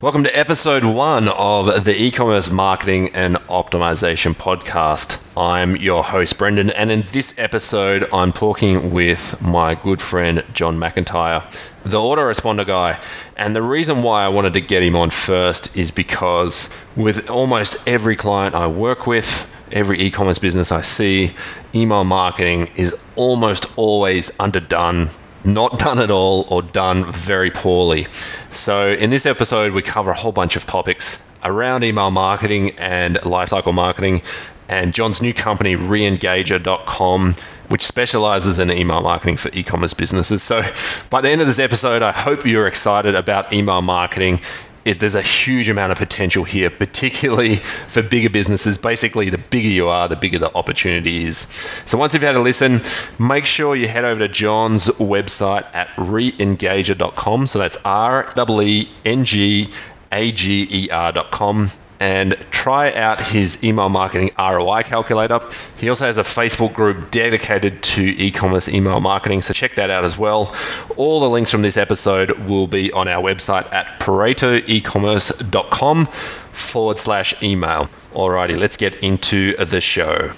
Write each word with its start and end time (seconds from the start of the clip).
Welcome 0.00 0.22
to 0.22 0.38
episode 0.38 0.84
one 0.84 1.26
of 1.26 1.84
the 1.84 2.00
e 2.00 2.12
commerce 2.12 2.52
marketing 2.52 3.10
and 3.16 3.34
optimization 3.48 4.32
podcast. 4.32 5.20
I'm 5.36 5.74
your 5.74 6.04
host, 6.04 6.38
Brendan, 6.38 6.70
and 6.70 6.92
in 6.92 7.02
this 7.10 7.36
episode, 7.36 8.06
I'm 8.12 8.32
talking 8.32 8.92
with 8.92 9.42
my 9.42 9.74
good 9.74 10.00
friend, 10.00 10.44
John 10.52 10.78
McIntyre, 10.78 11.42
the 11.82 11.96
autoresponder 11.96 12.64
guy. 12.64 13.00
And 13.36 13.56
the 13.56 13.62
reason 13.62 14.04
why 14.04 14.24
I 14.24 14.28
wanted 14.28 14.52
to 14.52 14.60
get 14.60 14.84
him 14.84 14.94
on 14.94 15.10
first 15.10 15.76
is 15.76 15.90
because 15.90 16.72
with 16.94 17.28
almost 17.28 17.76
every 17.88 18.14
client 18.14 18.54
I 18.54 18.68
work 18.68 19.08
with, 19.08 19.52
every 19.72 20.00
e 20.00 20.12
commerce 20.12 20.38
business 20.38 20.70
I 20.70 20.82
see, 20.82 21.32
email 21.74 22.04
marketing 22.04 22.70
is 22.76 22.96
almost 23.16 23.76
always 23.76 24.38
underdone 24.38 25.08
not 25.48 25.78
done 25.78 25.98
at 25.98 26.10
all 26.10 26.46
or 26.48 26.62
done 26.62 27.10
very 27.10 27.50
poorly. 27.50 28.06
So, 28.50 28.88
in 28.88 29.10
this 29.10 29.26
episode, 29.26 29.72
we 29.72 29.82
cover 29.82 30.10
a 30.10 30.14
whole 30.14 30.32
bunch 30.32 30.54
of 30.54 30.66
topics 30.66 31.22
around 31.44 31.84
email 31.84 32.10
marketing 32.10 32.72
and 32.78 33.16
lifecycle 33.16 33.74
marketing, 33.74 34.22
and 34.68 34.92
John's 34.92 35.22
new 35.22 35.32
company, 35.32 35.76
reengager.com, 35.76 37.34
which 37.68 37.82
specializes 37.82 38.58
in 38.58 38.70
email 38.70 39.00
marketing 39.00 39.36
for 39.36 39.50
e 39.52 39.62
commerce 39.62 39.94
businesses. 39.94 40.42
So, 40.42 40.62
by 41.10 41.20
the 41.20 41.30
end 41.30 41.40
of 41.40 41.46
this 41.46 41.58
episode, 41.58 42.02
I 42.02 42.12
hope 42.12 42.44
you're 42.44 42.66
excited 42.66 43.14
about 43.14 43.52
email 43.52 43.82
marketing 43.82 44.40
it, 44.84 45.00
there's 45.00 45.14
a 45.14 45.22
huge 45.22 45.68
amount 45.68 45.92
of 45.92 45.98
potential 45.98 46.44
here, 46.44 46.70
particularly 46.70 47.56
for 47.88 48.02
bigger 48.02 48.30
businesses. 48.30 48.78
Basically, 48.78 49.30
the 49.30 49.38
bigger 49.38 49.68
you 49.68 49.88
are, 49.88 50.08
the 50.08 50.16
bigger 50.16 50.38
the 50.38 50.54
opportunity 50.54 51.24
is. 51.24 51.40
So 51.84 51.98
once 51.98 52.14
you've 52.14 52.22
had 52.22 52.36
a 52.36 52.40
listen, 52.40 52.80
make 53.18 53.44
sure 53.44 53.76
you 53.76 53.88
head 53.88 54.04
over 54.04 54.20
to 54.20 54.28
John's 54.28 54.86
website 54.86 55.66
at 55.74 55.88
reengager.com. 55.96 57.46
So 57.46 57.58
that's 57.58 57.76
R 57.84 58.32
E 58.36 58.60
E 58.60 58.88
N 59.04 59.24
G 59.24 59.70
A 60.12 60.32
G 60.32 60.68
E 60.70 60.90
R.com 60.90 61.70
and 62.00 62.36
try 62.50 62.92
out 62.92 63.20
his 63.20 63.62
email 63.64 63.88
marketing 63.88 64.30
ROI 64.38 64.82
calculator. 64.82 65.40
He 65.76 65.88
also 65.88 66.06
has 66.06 66.18
a 66.18 66.22
Facebook 66.22 66.74
group 66.74 67.10
dedicated 67.10 67.82
to 67.82 68.02
e 68.02 68.30
commerce 68.30 68.68
email 68.68 69.00
marketing, 69.00 69.42
so 69.42 69.52
check 69.52 69.74
that 69.74 69.90
out 69.90 70.04
as 70.04 70.18
well. 70.18 70.54
All 70.96 71.20
the 71.20 71.28
links 71.28 71.50
from 71.50 71.62
this 71.62 71.76
episode 71.76 72.30
will 72.48 72.66
be 72.66 72.92
on 72.92 73.08
our 73.08 73.22
website 73.22 73.72
at 73.72 74.00
paretoecommerce.com 74.00 76.06
forward 76.06 76.98
slash 76.98 77.42
email. 77.42 77.84
Alrighty, 78.14 78.58
let's 78.58 78.76
get 78.76 78.94
into 79.02 79.56
the 79.56 79.80
show. 79.80 80.32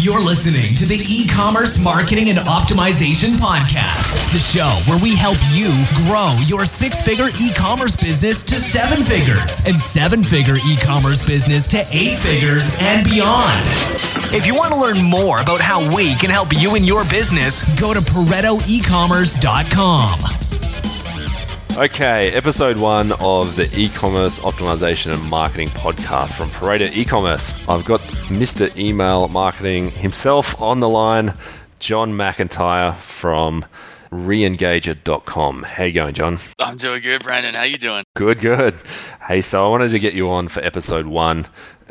You're 0.00 0.24
listening 0.24 0.76
to 0.76 0.86
the 0.86 0.94
e 0.94 1.26
commerce 1.26 1.82
marketing 1.82 2.30
and 2.30 2.38
optimization 2.38 3.34
podcast, 3.34 4.14
the 4.30 4.38
show 4.38 4.70
where 4.86 5.02
we 5.02 5.16
help 5.16 5.38
you 5.50 5.74
grow 6.06 6.36
your 6.46 6.64
six 6.64 7.02
figure 7.02 7.26
e 7.42 7.50
commerce 7.50 7.96
business 7.96 8.44
to 8.44 8.60
seven 8.60 9.02
figures 9.02 9.66
and 9.66 9.82
seven 9.82 10.22
figure 10.22 10.54
e 10.64 10.76
commerce 10.76 11.20
business 11.26 11.66
to 11.66 11.84
eight 11.90 12.16
figures 12.16 12.76
and 12.80 13.10
beyond. 13.10 13.64
If 14.32 14.46
you 14.46 14.54
want 14.54 14.72
to 14.72 14.78
learn 14.78 15.02
more 15.02 15.40
about 15.40 15.60
how 15.60 15.80
we 15.92 16.14
can 16.14 16.30
help 16.30 16.50
you 16.54 16.76
in 16.76 16.84
your 16.84 17.02
business, 17.06 17.64
go 17.80 17.92
to 17.92 17.98
ParetoEcommerce.com. 17.98 20.37
Okay, 21.78 22.32
episode 22.32 22.76
one 22.76 23.12
of 23.20 23.54
the 23.54 23.72
e-commerce 23.76 24.40
optimization 24.40 25.14
and 25.14 25.22
marketing 25.30 25.68
podcast 25.68 26.32
from 26.32 26.48
Pareto 26.48 26.90
E-commerce. 26.92 27.54
I've 27.68 27.84
got 27.84 28.00
Mr. 28.26 28.76
Email 28.76 29.28
Marketing 29.28 29.92
himself 29.92 30.60
on 30.60 30.80
the 30.80 30.88
line, 30.88 31.34
John 31.78 32.14
McIntyre 32.14 32.96
from 32.96 33.64
reengager.com. 34.10 35.62
How 35.62 35.84
you 35.84 35.92
going, 35.92 36.14
John? 36.14 36.38
I'm 36.58 36.78
doing 36.78 37.00
good, 37.00 37.22
Brandon. 37.22 37.54
How 37.54 37.62
you 37.62 37.78
doing? 37.78 38.02
Good, 38.16 38.40
good. 38.40 38.74
Hey, 39.28 39.40
so 39.40 39.64
I 39.64 39.68
wanted 39.68 39.92
to 39.92 40.00
get 40.00 40.14
you 40.14 40.28
on 40.30 40.48
for 40.48 40.58
episode 40.64 41.06
one 41.06 41.46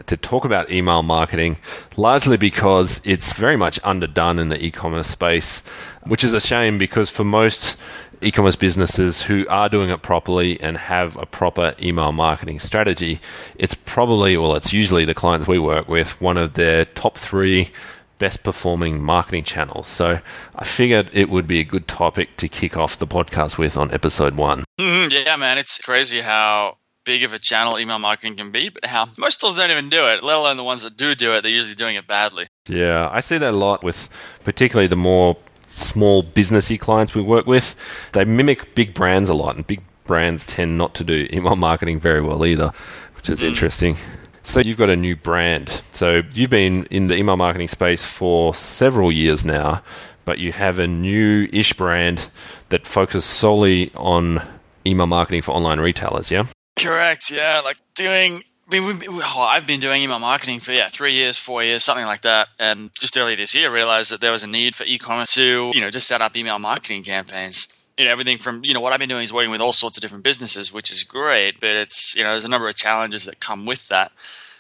to 0.06 0.18
talk 0.18 0.44
about 0.44 0.70
email 0.70 1.02
marketing, 1.02 1.60
largely 1.96 2.36
because 2.36 3.02
it's 3.06 3.32
very 3.32 3.56
much 3.56 3.80
underdone 3.86 4.38
in 4.38 4.50
the 4.50 4.64
e-commerce 4.64 5.08
space, 5.08 5.62
which 6.04 6.26
is 6.26 6.34
a 6.34 6.42
shame 6.42 6.78
because 6.78 7.10
for 7.10 7.24
most 7.24 7.80
e-commerce 8.22 8.56
businesses 8.56 9.22
who 9.22 9.46
are 9.50 9.70
doing 9.70 9.90
it 9.90 10.02
properly 10.02 10.60
and 10.62 10.78
have 10.78 11.16
a 11.18 11.26
proper 11.26 11.76
email 11.82 12.12
marketing 12.12 12.60
strategy, 12.60 13.20
it's 13.58 13.74
probably, 13.74 14.38
well, 14.38 14.56
it's 14.56 14.74
usually 14.74 15.06
the 15.06 15.14
clients 15.14 15.48
we 15.48 15.60
work 15.60 15.88
with, 15.88 16.20
one 16.22 16.38
of 16.38 16.54
their 16.54 16.86
top 16.86 17.18
three 17.18 17.72
best 18.20 18.44
performing 18.44 19.02
marketing 19.02 19.44
channels. 19.44 19.88
So 19.88 20.20
I 20.56 20.64
figured 20.66 21.10
it 21.14 21.30
would 21.30 21.48
be 21.48 21.60
a 21.60 21.64
good 21.64 21.88
topic 21.88 22.38
to 22.38 22.48
kick 22.48 22.76
off 22.76 22.98
the 22.98 23.08
podcast 23.08 23.58
with 23.58 23.78
on 23.78 23.92
episode 23.92 24.36
one. 24.36 24.64
Mm-hmm, 24.80 25.12
yeah, 25.12 25.36
man, 25.36 25.58
it's 25.58 25.78
crazy 25.78 26.22
how 26.22 26.78
big 27.06 27.24
of 27.24 27.32
a 27.32 27.40
channel 27.40 27.80
email 27.80 28.00
marketing 28.00 28.36
can 28.36 28.52
be, 28.52 28.70
but 28.70 28.86
how 28.86 29.08
most 29.18 29.36
stores 29.36 29.56
don't 29.56 29.72
even 29.72 29.90
do 29.90 30.08
it, 30.08 30.24
let 30.24 30.38
alone 30.38 30.58
the 30.58 30.64
ones 30.64 30.84
that 30.84 30.98
do 30.98 31.16
do 31.16 31.34
it, 31.34 31.42
they're 31.42 31.52
usually 31.52 31.76
doing 31.76 31.96
it 31.96 32.08
badly. 32.08 32.48
Yeah, 32.68 33.10
I 33.12 33.22
see 33.22 33.38
that 33.38 33.54
a 33.54 33.58
lot 33.58 33.84
with 33.84 34.10
particularly 34.44 34.88
the 34.88 34.98
more 34.98 35.38
small 35.78 36.24
businessy 36.24 36.80
clients 36.80 37.16
we 37.16 37.22
work 37.22 37.48
with, 37.48 37.76
they 38.14 38.26
mimic 38.26 38.76
big 38.76 38.94
brands 38.94 39.30
a 39.30 39.34
lot, 39.34 39.56
and 39.56 39.66
big 39.66 39.82
brands 40.04 40.44
tend 40.46 40.78
not 40.78 40.96
to 40.96 41.04
do 41.04 41.28
email 41.32 41.56
marketing 41.56 42.00
very 42.00 42.22
well 42.22 42.46
either, 42.46 42.72
which 43.16 43.30
is 43.30 43.42
mm. 43.42 43.48
interesting. 43.48 43.96
So 44.44 44.62
you've 44.62 44.78
got 44.78 44.90
a 44.90 44.96
new 44.96 45.16
brand. 45.16 45.70
So 45.92 46.22
you've 46.32 46.50
been 46.50 46.86
in 46.86 47.08
the 47.08 47.16
email 47.18 47.36
marketing 47.36 47.68
space 47.68 48.04
for 48.04 48.56
several 48.56 49.12
years 49.12 49.44
now, 49.44 49.84
but 50.24 50.40
you 50.40 50.54
have 50.54 50.80
a 50.80 50.88
new-ish 50.88 51.74
brand 51.74 52.30
that 52.70 52.88
focuses 52.88 53.26
solely 53.26 53.92
on 53.96 54.42
email 54.86 55.08
marketing 55.08 55.42
for 55.42 55.52
online 55.52 55.80
retailers, 55.80 56.32
yeah? 56.32 56.46
Correct, 56.78 57.30
yeah. 57.30 57.62
Like 57.64 57.78
doing 57.94 58.44
oh, 58.74 59.48
I've 59.50 59.66
been 59.66 59.80
doing 59.80 60.02
email 60.02 60.20
marketing 60.20 60.60
for 60.60 60.72
yeah 60.72 60.90
three 60.90 61.14
years, 61.14 61.38
four 61.38 61.64
years, 61.64 61.84
something 61.84 62.06
like 62.06 62.22
that. 62.22 62.50
And 62.60 62.92
just 62.96 63.18
earlier 63.18 63.36
this 63.36 63.56
year, 63.56 63.70
I 63.70 63.74
realized 63.74 64.12
that 64.12 64.22
there 64.22 64.32
was 64.32 64.44
a 64.44 64.48
need 64.48 64.76
for 64.76 64.84
e-commerce 64.84 65.34
to 65.36 65.72
you 65.74 65.82
know 65.82 65.90
just 65.90 66.08
set 66.08 66.22
up 66.22 66.36
email 66.36 66.60
marketing 66.60 67.04
campaigns. 67.04 67.74
You 67.98 68.06
know 68.06 68.12
everything 68.12 68.38
from 68.38 68.64
you 68.64 68.74
know 68.74 68.80
what 68.80 68.94
I've 68.94 69.00
been 69.00 69.10
doing 69.10 69.24
is 69.24 69.34
working 69.34 69.52
with 69.52 69.62
all 69.62 69.74
sorts 69.74 69.98
of 69.98 70.02
different 70.02 70.24
businesses, 70.24 70.74
which 70.74 70.92
is 70.92 71.04
great. 71.04 71.60
But 71.60 71.72
it's 71.72 72.16
you 72.16 72.24
know 72.24 72.32
there's 72.32 72.46
a 72.46 72.50
number 72.50 72.70
of 72.70 72.76
challenges 72.76 73.26
that 73.26 73.40
come 73.40 73.66
with 73.66 73.88
that. 73.88 74.12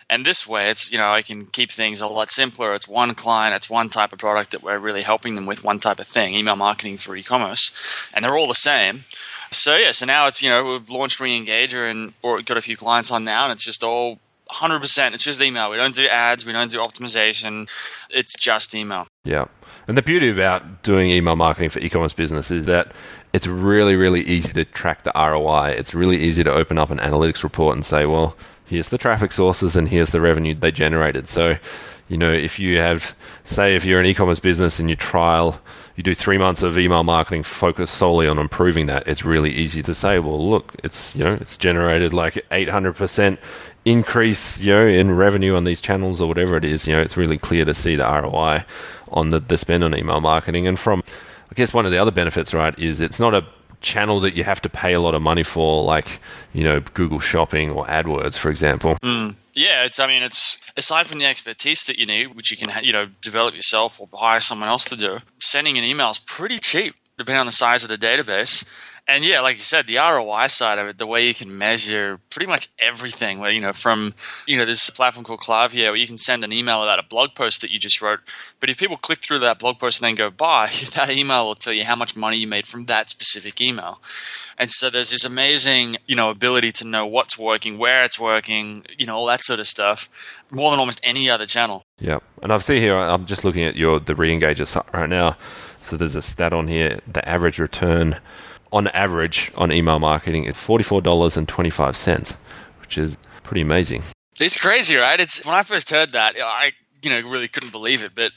And 0.10 0.26
this 0.26 0.48
way, 0.48 0.70
it's 0.70 0.90
you 0.92 0.98
know 0.98 1.12
I 1.12 1.22
can 1.22 1.46
keep 1.46 1.70
things 1.70 2.00
a 2.00 2.08
lot 2.08 2.32
simpler. 2.32 2.74
It's 2.74 2.88
one 2.88 3.14
client, 3.14 3.56
it's 3.56 3.70
one 3.70 3.90
type 3.90 4.14
of 4.14 4.20
product 4.20 4.52
that 4.52 4.64
we're 4.64 4.80
really 4.80 5.02
helping 5.02 5.34
them 5.34 5.46
with, 5.46 5.66
one 5.66 5.80
type 5.80 6.00
of 6.00 6.08
thing, 6.08 6.34
email 6.34 6.56
marketing 6.56 6.98
for 6.98 7.16
e-commerce, 7.16 7.76
and 8.14 8.24
they're 8.24 8.38
all 8.38 8.48
the 8.48 8.56
same. 8.56 9.04
So 9.52 9.76
yeah, 9.76 9.92
so 9.92 10.06
now 10.06 10.28
it's 10.28 10.42
you 10.42 10.50
know 10.50 10.72
we've 10.72 10.90
launched 10.90 11.20
Reengager 11.20 11.90
and 11.90 12.14
got 12.46 12.58
a 12.58 12.62
few 12.62 12.78
clients 12.78 13.12
on 13.12 13.24
now, 13.24 13.44
and 13.44 13.52
it's 13.52 13.64
just 13.64 13.84
all 13.84 14.20
100%. 14.52 15.14
It's 15.14 15.24
just 15.24 15.42
email. 15.42 15.70
We 15.70 15.78
don't 15.78 15.96
do 15.96 16.08
ads. 16.08 16.46
We 16.46 16.54
don't 16.54 16.72
do 16.72 16.80
optimization. 16.80 17.70
It's 18.10 18.34
just 18.34 18.74
email. 18.74 19.08
Yeah. 19.24 19.46
And 19.88 19.98
the 19.98 20.02
beauty 20.02 20.30
about 20.30 20.84
doing 20.84 21.10
email 21.10 21.36
marketing 21.36 21.70
for 21.70 21.80
e-commerce 21.80 22.14
business 22.14 22.52
is 22.52 22.66
that 22.66 22.92
it's 23.34 23.48
really, 23.48 23.96
really 23.96 24.22
easy 24.22 24.54
to 24.54 24.66
track 24.66 25.04
the 25.04 25.12
ROI. 25.16 25.76
It's 25.78 25.94
really 25.94 26.18
easy 26.18 26.44
to 26.44 26.52
open 26.52 26.78
up 26.78 26.92
an 26.92 26.98
analytics 27.00 27.44
report 27.44 27.76
and 27.76 27.86
say, 27.86 28.06
well, 28.06 28.36
here's 28.66 28.90
the 28.90 28.98
traffic 28.98 29.32
sources 29.32 29.76
and 29.76 29.88
here's 29.88 30.12
the 30.12 30.22
revenue 30.22 30.54
they 30.54 30.72
generated. 30.72 31.28
So, 31.28 31.58
you 32.10 32.18
know, 32.18 32.32
if 32.32 32.60
you 32.60 32.78
have, 32.78 33.16
say, 33.44 33.76
if 33.76 33.86
you're 33.86 34.00
an 34.00 34.06
e-commerce 34.06 34.40
business 34.40 34.80
and 34.80 34.90
you 34.90 34.96
trial 34.96 35.60
you 35.98 36.04
do 36.04 36.14
three 36.14 36.38
months 36.38 36.62
of 36.62 36.78
email 36.78 37.04
marketing 37.04 37.42
focused 37.42 37.96
solely 37.96 38.28
on 38.28 38.38
improving 38.38 38.86
that, 38.86 39.08
it's 39.08 39.26
really 39.26 39.52
easy 39.52 39.82
to 39.82 39.96
say, 39.96 40.20
well, 40.20 40.48
look, 40.50 40.76
it's 40.84 41.16
you 41.16 41.24
know 41.24 41.34
it's 41.34 41.58
generated 41.58 42.14
like 42.14 42.36
800% 42.52 43.38
increase 43.84 44.60
you 44.60 44.74
know 44.74 44.86
in 44.86 45.12
revenue 45.12 45.56
on 45.56 45.64
these 45.64 45.82
channels 45.82 46.22
or 46.22 46.28
whatever 46.28 46.56
it 46.56 46.64
is. 46.64 46.88
You 46.88 46.96
know, 46.96 47.02
it's 47.02 47.18
really 47.18 47.40
clear 47.40 47.66
to 47.66 47.74
see 47.74 47.96
the 47.96 48.06
ROI 48.06 48.64
on 49.12 49.32
the, 49.32 49.40
the 49.40 49.58
spend 49.58 49.84
on 49.84 49.98
email 49.98 50.22
marketing. 50.22 50.68
And 50.68 50.78
from, 50.78 51.02
I 51.50 51.56
guess 51.56 51.74
one 51.74 51.86
of 51.88 51.92
the 51.92 51.98
other 51.98 52.12
benefits, 52.12 52.54
right, 52.54 52.78
is 52.78 53.02
it's 53.02 53.20
not 53.20 53.34
a 53.34 53.44
channel 53.82 54.20
that 54.20 54.36
you 54.36 54.44
have 54.44 54.62
to 54.62 54.70
pay 54.70 54.94
a 54.94 55.00
lot 55.00 55.16
of 55.16 55.24
money 55.24 55.44
for, 55.44 55.84
like 55.84 56.20
you 56.54 56.64
know 56.64 56.80
Google 56.94 57.20
Shopping 57.20 57.72
or 57.72 57.88
AdWords, 57.88 58.38
for 58.38 58.52
example. 58.52 58.98
Mm. 59.04 59.36
Yeah, 59.56 59.86
it's. 59.86 60.00
I 60.00 60.06
mean, 60.06 60.22
it's 60.22 60.64
aside 60.78 61.08
from 61.08 61.20
the 61.20 61.26
expertise 61.26 61.84
that 61.86 61.98
you 61.98 62.06
need, 62.06 62.36
which 62.36 62.52
you 62.52 62.58
can 62.58 62.72
you 62.84 62.94
know 62.94 63.08
develop 63.22 63.56
yourself 63.56 64.00
or 64.00 64.08
hire 64.14 64.40
someone 64.40 64.70
else 64.70 64.86
to 64.86 64.96
do. 64.96 65.18
Sending 65.40 65.78
an 65.78 65.84
email 65.84 66.12
is 66.12 66.20
pretty 66.20 66.58
cheap, 66.58 66.96
depending 67.18 67.40
on 67.40 67.46
the 67.48 67.52
size 67.52 67.84
of 67.84 67.90
the 67.90 67.98
database. 67.98 68.66
And 69.10 69.24
yeah, 69.24 69.40
like 69.40 69.56
you 69.56 69.62
said, 69.62 69.88
the 69.88 69.96
ROI 69.96 70.48
side 70.48 70.80
of 70.80 70.88
it, 70.88 70.98
the 70.98 71.08
way 71.08 71.26
you 71.26 71.34
can 71.34 71.58
measure 71.58 72.20
pretty 72.30 72.50
much 72.50 72.68
everything, 72.78 73.40
where, 73.40 73.52
you 73.52 73.62
know, 73.62 73.72
from, 73.72 74.14
you 74.46 74.58
know, 74.58 74.64
a 74.64 74.92
platform 74.92 75.24
called 75.24 75.40
Klaviyo 75.40 75.86
where 75.86 75.96
you 75.96 76.06
can 76.06 76.18
send 76.18 76.44
an 76.44 76.52
email 76.52 76.84
about 76.84 77.00
a 77.00 77.04
blog 77.04 77.34
post 77.34 77.62
that 77.62 77.72
you 77.72 77.80
just 77.80 78.02
wrote. 78.02 78.20
But 78.60 78.70
if 78.70 78.78
people 78.78 78.98
click 78.98 79.24
through 79.24 79.40
that 79.40 79.60
blog 79.60 79.80
post 79.80 80.02
and 80.02 80.10
then 80.10 80.16
go 80.16 80.30
buy, 80.30 80.68
that 80.96 81.10
email 81.10 81.46
will 81.46 81.56
tell 81.56 81.72
you 81.72 81.86
how 81.86 81.96
much 81.96 82.18
money 82.18 82.36
you 82.36 82.48
made 82.48 82.66
from 82.66 82.86
that 82.88 83.10
specific 83.10 83.62
email. 83.62 84.02
And 84.58 84.72
so 84.72 84.90
there's 84.90 85.12
this 85.12 85.24
amazing, 85.24 85.98
you 86.08 86.16
know, 86.16 86.30
ability 86.30 86.72
to 86.74 86.86
know 86.86 87.06
what's 87.06 87.38
working, 87.38 87.78
where 87.78 88.04
it's 88.04 88.20
working, 88.20 88.86
you 88.98 89.06
know, 89.06 89.16
all 89.16 89.28
that 89.28 89.44
sort 89.44 89.60
of 89.60 89.68
stuff, 89.68 90.10
more 90.50 90.72
than 90.72 90.80
almost 90.80 91.00
any 91.04 91.30
other 91.30 91.46
channel. 91.46 91.84
Yeah. 92.00 92.20
And 92.42 92.52
I've 92.52 92.64
seen 92.64 92.82
here, 92.82 92.98
I'm 92.98 93.26
just 93.26 93.44
looking 93.44 93.64
at 93.64 93.76
your 93.76 94.00
the 94.00 94.16
Reengager 94.16 94.66
site 94.66 94.92
right 94.94 95.10
now. 95.10 95.38
So 95.78 95.96
there's 95.96 96.16
a 96.16 96.22
stat 96.22 96.54
on 96.54 96.68
here, 96.68 97.00
the 97.12 97.28
average 97.28 97.60
return 97.60 98.20
on 98.74 98.88
average 98.90 99.52
on 99.56 99.72
email 99.72 100.00
marketing 100.00 100.46
is 100.46 100.56
$44.25, 100.56 102.36
which 102.82 102.98
is 102.98 103.18
pretty 103.44 103.62
amazing. 103.62 104.04
It's 104.40 104.58
crazy, 104.58 104.96
right? 104.96 105.20
It's 105.20 105.46
when 105.46 105.56
I 105.56 105.64
first 105.64 105.90
heard 105.90 106.12
that, 106.12 106.36
I 106.38 106.74
you 107.02 107.10
know 107.10 107.30
really 107.30 107.48
couldn't 107.48 107.72
believe 107.72 108.04
it, 108.04 108.14
but 108.16 108.34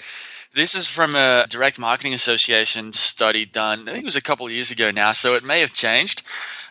this 0.55 0.75
is 0.75 0.89
from 0.89 1.15
a 1.15 1.47
Direct 1.49 1.79
Marketing 1.79 2.13
Association 2.13 2.93
study 2.93 3.45
done, 3.45 3.89
I 3.89 3.93
think 3.93 4.03
it 4.03 4.05
was 4.05 4.17
a 4.17 4.23
couple 4.23 4.47
of 4.47 4.53
years 4.53 4.71
ago 4.71 4.91
now, 4.91 5.13
so 5.13 5.35
it 5.35 5.45
may 5.45 5.61
have 5.61 5.73
changed. 5.73 6.23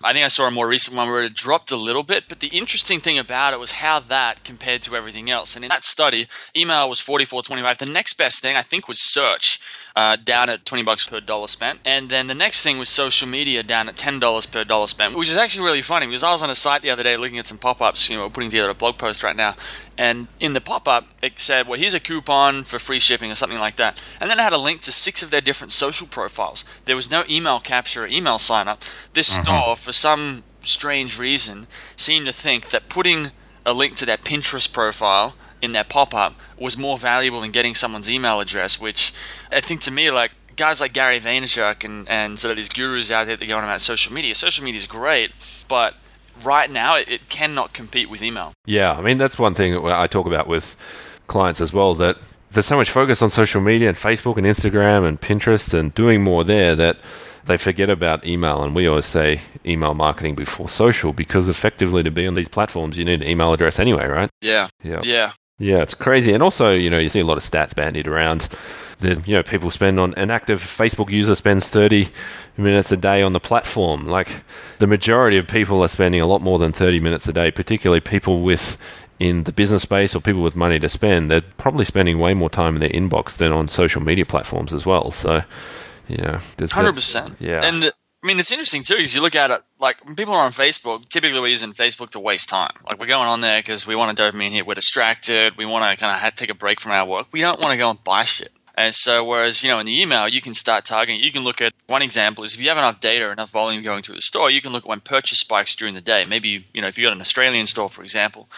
I 0.04 0.14
think 0.14 0.26
I 0.26 0.30
saw 0.30 0.48
a 0.48 0.52
more 0.52 0.68
recent 0.68 0.98
one 0.98 1.10
where 1.10 1.24
it 1.24 1.34
dropped 1.34 1.72
a 1.72 1.78
little 1.78 2.04
bit, 2.04 2.26
but 2.28 2.40
the 2.40 2.48
interesting 2.48 3.00
thing 3.00 3.18
about 3.18 3.54
it 3.54 3.60
was 3.60 3.72
how 3.72 4.00
that 4.00 4.44
compared 4.44 4.82
to 4.84 4.96
everything 4.96 5.30
else. 5.30 5.56
And 5.56 5.64
in 5.64 5.70
that 5.70 5.84
study, 5.84 6.28
email 6.56 6.90
was 6.90 7.00
44.25. 7.00 7.78
The 7.78 7.86
next 7.86 8.14
best 8.14 8.42
thing 8.42 8.56
I 8.56 8.62
think 8.62 8.88
was 8.88 9.00
search, 9.00 9.60
uh, 9.96 10.18
down 10.24 10.50
at 10.50 10.66
20 10.66 10.84
bucks 10.84 11.06
per 11.08 11.20
dollar 11.20 11.48
spent. 11.48 11.80
And 11.86 12.10
then 12.10 12.28
the 12.28 12.36
next 12.36 12.64
thing 12.64 12.78
was 12.78 12.90
social 12.90 13.28
media 13.28 13.64
down 13.64 13.90
at 13.90 13.96
$10 13.96 14.52
per 14.52 14.64
dollar 14.64 14.88
spent, 14.88 15.16
which 15.16 15.30
is 15.30 15.38
actually 15.38 15.66
really 15.66 15.82
funny 15.82 16.06
because 16.06 16.24
I 16.24 16.32
was 16.32 16.44
on 16.44 16.50
a 16.50 16.56
site 16.56 16.82
the 16.82 16.90
other 16.90 17.04
day 17.04 17.18
looking 17.18 17.38
at 17.38 17.46
some 17.46 17.58
pop-ups, 17.58 18.10
you 18.10 18.18
know, 18.18 18.30
putting 18.30 18.50
together 18.50 18.70
a 18.70 18.74
blog 18.74 18.98
post 18.98 19.24
right 19.24 19.36
now. 19.36 19.56
And 19.98 20.28
in 20.40 20.54
the 20.54 20.62
pop-up, 20.62 21.06
it 21.22 21.40
said, 21.40 21.68
well, 21.68 21.80
here's 21.80 21.94
a 21.94 22.00
coupon 22.00 22.64
for 22.64 22.80
free 22.80 23.00
shipping 23.00 23.32
or 23.32 23.36
something 23.36 23.60
like 23.60 23.76
that. 23.76 24.02
And 24.22 24.30
then 24.30 24.40
it 24.40 24.44
had 24.44 24.54
a 24.54 24.58
link 24.58 24.82
to 24.82 24.92
six 24.92 25.22
of 25.22 25.32
their 25.32 25.42
different 25.42 25.72
social 25.72 26.08
profiles. 26.08 26.64
There 26.86 26.96
was 26.96 27.12
no 27.12 27.24
email 27.30 27.60
capture 27.60 28.04
or 28.04 28.08
email 28.08 28.40
sign 28.40 28.68
up. 28.68 28.84
This 29.14 29.34
mm-hmm. 29.34 29.44
store, 29.44 29.76
for 29.76 29.92
some 29.92 30.44
strange 30.62 31.20
reason, 31.20 31.68
seemed 31.96 32.28
to 32.28 32.34
think 32.34 32.70
that 32.70 32.90
putting 32.90 33.32
a 33.66 33.74
link 33.74 33.96
to 33.98 34.06
their 34.06 34.18
Pinterest 34.18 34.72
profile 34.72 35.36
in 35.62 35.74
that 35.74 35.90
pop-up 35.90 36.36
was 36.58 36.78
more 36.78 36.98
valuable 36.98 37.42
than 37.42 37.52
getting 37.52 37.76
someone's 37.76 38.10
email 38.10 38.40
address, 38.40 38.80
which 38.80 39.14
I 39.52 39.60
think 39.60 39.82
to 39.82 39.92
me, 39.92 40.12
like 40.12 40.32
guys 40.56 40.82
like 40.82 40.94
Gary 40.94 41.20
Vaynerchuk 41.20 41.84
and, 41.84 42.08
and 42.10 42.38
sort 42.38 42.52
of 42.52 42.58
these 42.58 42.70
gurus 42.70 43.12
out 43.12 43.28
there 43.28 43.38
that 43.38 43.46
go 43.46 43.58
on 43.58 43.64
about 43.64 43.82
social 43.82 44.14
media, 44.14 44.36
social 44.36 44.64
media 44.64 44.78
is 44.78 44.88
great, 44.88 45.32
but 45.68 45.96
right 46.44 46.70
now 46.70 46.98
it, 46.98 47.10
it 47.10 47.30
cannot 47.30 47.74
compete 47.74 48.10
with 48.10 48.22
email. 48.22 48.54
Yeah, 48.66 48.94
I 48.94 49.02
mean, 49.02 49.18
that's 49.18 49.40
one 49.40 49.54
thing 49.54 49.78
I 49.86 50.08
talk 50.08 50.26
about 50.26 50.48
with 50.48 50.76
clients 51.28 51.62
as 51.62 51.74
well, 51.74 51.96
that 51.96 52.18
there's 52.52 52.66
so 52.66 52.76
much 52.76 52.90
focus 52.90 53.22
on 53.22 53.30
social 53.30 53.62
media 53.62 53.88
and 53.90 53.98
Facebook 53.98 54.38
and 54.38 54.46
Instagram 54.46 55.08
and 55.08 55.22
Pinterest 55.22 55.74
and 55.74 55.94
doing 55.94 56.24
more 56.24 56.44
there 56.44 56.76
that 56.76 56.98
they 57.46 57.58
forget 57.58 57.90
about 57.90 58.26
email. 58.26 58.64
And 58.64 58.76
we 58.76 58.88
always 58.88 59.06
say 59.06 59.42
email 59.66 59.94
marketing 59.94 60.36
before 60.36 60.68
social 60.68 61.14
because 61.14 61.48
effectively 61.48 62.04
to 62.04 62.12
be 62.12 62.28
on 62.28 62.36
these 62.36 62.50
platforms, 62.50 62.98
you 62.98 63.06
need 63.06 63.22
an 63.22 63.28
email 63.28 63.54
address 63.54 63.80
anyway, 63.80 64.08
right? 64.08 64.30
Yeah. 64.42 64.68
Yeah. 64.84 65.02
Yeah. 65.04 65.32
Yeah, 65.60 65.82
it's 65.82 65.94
crazy. 65.94 66.34
And 66.34 66.42
also, 66.42 66.72
you 66.72 66.90
know, 66.90 66.98
you 66.98 67.10
see 67.10 67.20
a 67.20 67.26
lot 67.26 67.38
of 67.38 67.44
stats 67.44 67.76
bandied 67.76 68.08
around 68.08 68.48
that, 69.00 69.28
you 69.28 69.36
know, 69.36 69.44
people 69.44 69.70
spend 69.70 70.00
on 70.00 70.14
an 70.16 70.32
active 70.32 70.62
Facebook 70.62 71.10
user 71.10 71.36
spends 71.36 71.68
30 71.68 72.08
minutes 72.58 72.92
a 72.94 72.98
day 72.98 73.22
on 73.22 73.34
the 73.34 73.40
platform. 73.42 74.08
Like 74.08 74.30
the 74.80 74.88
majority 74.88 75.38
of 75.38 75.48
people 75.48 75.82
are 75.82 75.90
spending 75.90 76.22
a 76.22 76.26
lot 76.26 76.42
more 76.42 76.60
than 76.60 76.72
30 76.72 77.02
minutes 77.02 77.28
a 77.28 77.34
day, 77.34 77.52
particularly 77.52 78.00
people 78.00 78.42
with 78.42 78.78
in 79.20 79.44
the 79.44 79.52
business 79.52 79.82
space 79.84 80.16
or 80.16 80.22
people 80.22 80.42
with 80.42 80.56
money 80.56 80.80
to 80.80 80.88
spend. 80.88 81.30
They're 81.30 81.42
probably 81.42 81.84
spending 81.84 82.20
way 82.20 82.34
more 82.34 82.50
time 82.50 82.76
in 82.76 82.80
their 82.80 82.90
inbox 82.90 83.36
than 83.36 83.52
on 83.52 83.68
social 83.68 84.02
media 84.02 84.26
platforms 84.26 84.74
as 84.74 84.86
well. 84.86 85.12
So, 85.12 85.44
you 86.08 86.18
know, 86.18 86.40
there's 86.56 86.72
100%. 86.72 87.14
That, 87.14 87.42
yeah. 87.42 87.60
And 87.64 87.84
the, 87.84 87.92
I 88.22 88.28
mean, 88.28 88.38
it's 88.38 88.52
interesting 88.52 88.84
too 88.84 88.96
because 88.96 89.16
you 89.16 89.22
look 89.22 89.36
at 89.36 89.50
it 89.50 89.62
like 89.80 90.04
when 90.06 90.16
people 90.16 90.34
are 90.34 90.46
on 90.46 90.52
Facebook. 90.52 91.08
Typically, 91.08 91.40
we're 91.40 91.48
using 91.48 91.72
Facebook 91.72 92.10
to 92.10 92.20
waste 92.20 92.50
time. 92.50 92.74
Like 92.84 93.00
we're 93.00 93.08
going 93.08 93.30
on 93.30 93.40
there 93.40 93.60
because 93.60 93.88
we 93.88 93.96
want 93.96 94.18
a 94.18 94.22
dopamine 94.22 94.52
hit. 94.52 94.68
We're 94.68 94.74
distracted. 94.74 95.56
We 95.58 95.66
want 95.66 95.90
to 95.90 95.98
kind 95.98 96.26
of 96.26 96.36
take 96.36 96.50
a 96.50 96.54
break 96.54 96.82
from 96.82 96.92
our 96.92 97.06
work. 97.06 97.28
We 97.32 97.40
don't 97.40 97.62
want 97.62 97.72
to 97.72 97.78
go 97.78 97.90
and 97.90 98.04
buy 98.04 98.26
shit. 98.26 98.52
And 98.76 98.94
so, 98.94 99.24
whereas 99.24 99.64
you 99.64 99.70
know, 99.70 99.80
in 99.80 99.86
the 99.86 100.02
email, 100.02 100.28
you 100.28 100.42
can 100.42 100.54
start 100.54 100.84
targeting. 100.84 101.24
You 101.24 101.32
can 101.32 101.44
look 101.44 101.62
at 101.62 101.74
one 101.88 102.02
example 102.02 102.44
is 102.44 102.56
if 102.56 102.62
you 102.62 102.68
have 102.68 102.78
enough 102.78 103.00
data, 103.00 103.32
enough 103.32 103.52
volume 103.52 103.84
going 103.84 104.02
through 104.02 104.16
the 104.16 104.22
store, 104.22 104.52
you 104.52 104.62
can 104.62 104.74
look 104.74 104.84
at 104.84 104.90
when 104.90 105.00
purchase 105.00 105.40
spikes 105.40 105.74
during 105.74 105.94
the 105.94 106.02
day. 106.02 106.26
Maybe 106.28 106.66
you 106.74 106.82
know, 106.82 106.88
if 106.88 106.98
you 106.98 107.06
got 107.06 107.14
an 107.14 107.22
Australian 107.22 107.68
store, 107.68 107.90
for 107.90 108.04
example, 108.04 108.50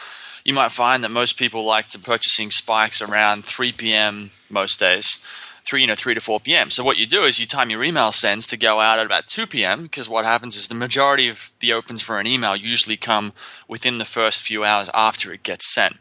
you 0.44 0.56
might 0.56 0.72
find 0.72 1.04
that 1.04 1.12
most 1.12 1.38
people 1.38 1.64
like 1.64 1.88
to 1.90 2.00
purchasing 2.00 2.50
spikes 2.50 3.00
around 3.00 3.46
3 3.46 3.74
p.m. 3.74 4.32
most 4.50 4.80
days 4.80 5.24
three, 5.64 5.82
you 5.82 5.88
know, 5.88 5.96
three 5.96 6.14
to 6.14 6.22
four 6.22 6.40
p.m. 6.40 6.70
So 6.70 6.84
what 6.84 6.98
you 6.98 7.06
do 7.06 7.24
is 7.24 7.40
you 7.40 7.46
time 7.46 7.70
your 7.70 7.84
email 7.84 8.12
sends 8.12 8.48
to 8.48 8.58
go 8.58 8.80
out 8.80 9.00
at 9.00 9.06
about 9.06 9.28
two 9.28 9.48
p.m. 9.48 9.84
because 9.84 10.10
what 10.10 10.26
happens 10.26 10.56
is 10.56 10.68
the 10.68 10.76
majority 10.76 11.28
of 11.28 11.52
the 11.60 11.74
opens 11.74 12.02
for 12.02 12.20
an 12.20 12.28
email 12.28 12.56
usually 12.56 12.98
come 12.98 13.34
within 13.68 13.98
the 13.98 14.06
first 14.06 14.44
few 14.44 14.64
hours 14.64 14.90
after 14.94 15.34
it 15.34 15.44
gets 15.44 15.74
sent. 15.74 15.96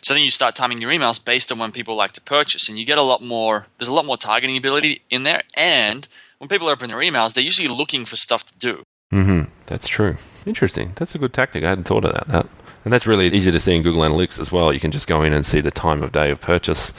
So 0.00 0.14
then 0.14 0.22
you 0.22 0.30
start 0.30 0.54
timing 0.54 0.80
your 0.80 0.92
emails 0.92 1.22
based 1.22 1.50
on 1.50 1.58
when 1.58 1.72
people 1.72 1.96
like 1.96 2.12
to 2.12 2.20
purchase, 2.20 2.68
and 2.68 2.78
you 2.78 2.84
get 2.84 2.98
a 2.98 3.02
lot 3.02 3.22
more. 3.22 3.66
There's 3.78 3.88
a 3.88 3.94
lot 3.94 4.06
more 4.06 4.16
targeting 4.16 4.56
ability 4.56 5.02
in 5.10 5.24
there, 5.24 5.42
and 5.56 6.06
when 6.38 6.48
people 6.48 6.68
open 6.68 6.88
their 6.88 6.98
emails, 6.98 7.34
they're 7.34 7.42
usually 7.42 7.68
looking 7.68 8.04
for 8.04 8.14
stuff 8.14 8.44
to 8.46 8.56
do. 8.56 8.82
Mm-hmm. 9.12 9.50
That's 9.66 9.88
true. 9.88 10.16
Interesting. 10.46 10.92
That's 10.94 11.14
a 11.14 11.18
good 11.18 11.32
tactic. 11.32 11.64
I 11.64 11.70
hadn't 11.70 11.84
thought 11.84 12.04
of 12.04 12.12
that. 12.12 12.28
that. 12.28 12.46
And 12.84 12.92
that's 12.92 13.06
really 13.06 13.26
easy 13.28 13.50
to 13.50 13.60
see 13.60 13.76
in 13.76 13.82
Google 13.82 14.02
Analytics 14.02 14.40
as 14.40 14.52
well. 14.52 14.72
You 14.72 14.80
can 14.80 14.90
just 14.90 15.08
go 15.08 15.22
in 15.22 15.32
and 15.32 15.44
see 15.44 15.60
the 15.60 15.70
time 15.70 16.02
of 16.02 16.12
day 16.12 16.30
of 16.30 16.40
purchase 16.40 16.92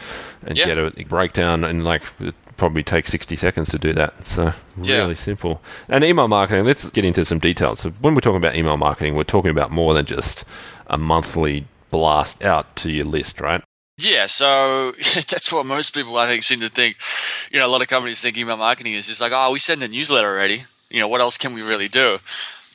and 0.46 0.58
yeah. 0.58 0.66
get 0.66 0.78
a 0.78 0.92
breakdown 1.06 1.64
and 1.64 1.84
like 1.84 2.04
it 2.20 2.36
probably 2.58 2.84
takes 2.84 3.10
60 3.10 3.36
seconds 3.36 3.70
to 3.70 3.80
do 3.80 3.94
that. 3.94 4.28
So 4.28 4.52
really 4.78 5.10
yeah. 5.10 5.14
simple. 5.16 5.62
And 5.88 6.04
email 6.04 6.28
marketing, 6.28 6.66
let's 6.66 6.90
get 6.90 7.06
into 7.06 7.26
some 7.26 7.40
details. 7.40 7.80
So 7.80 7.90
when 8.02 8.14
we're 8.14 8.22
talking 8.22 8.38
about 8.38 8.56
email 8.56 8.78
marketing, 8.78 9.16
we're 9.16 9.24
talking 9.24 9.52
about 9.52 9.72
more 9.72 9.94
than 9.94 10.06
just 10.06 10.44
a 10.88 10.98
monthly 10.98 11.66
blast 11.90 12.44
out 12.44 12.76
to 12.78 12.92
your 12.92 13.06
list, 13.06 13.42
right? 13.42 13.64
Yeah, 13.98 14.28
so 14.28 14.92
that's 15.30 15.52
what 15.52 15.66
most 15.66 15.94
people 15.94 16.18
I 16.18 16.28
think 16.28 16.44
seem 16.44 16.60
to 16.60 16.70
think. 16.70 16.98
You 17.52 17.60
know, 17.60 17.68
a 17.68 17.72
lot 17.72 17.82
of 17.82 17.88
companies 17.88 18.22
think 18.22 18.38
email 18.38 18.58
marketing 18.58 18.94
is 18.94 19.08
just 19.08 19.22
like, 19.22 19.32
oh, 19.34 19.52
we 19.52 19.60
send 19.60 19.82
a 19.82 19.88
newsletter 19.88 20.28
already. 20.28 20.64
You 20.90 21.00
know, 21.00 21.08
what 21.08 21.22
else 21.22 21.38
can 21.38 21.54
we 21.54 21.62
really 21.62 21.88
do? 21.88 22.20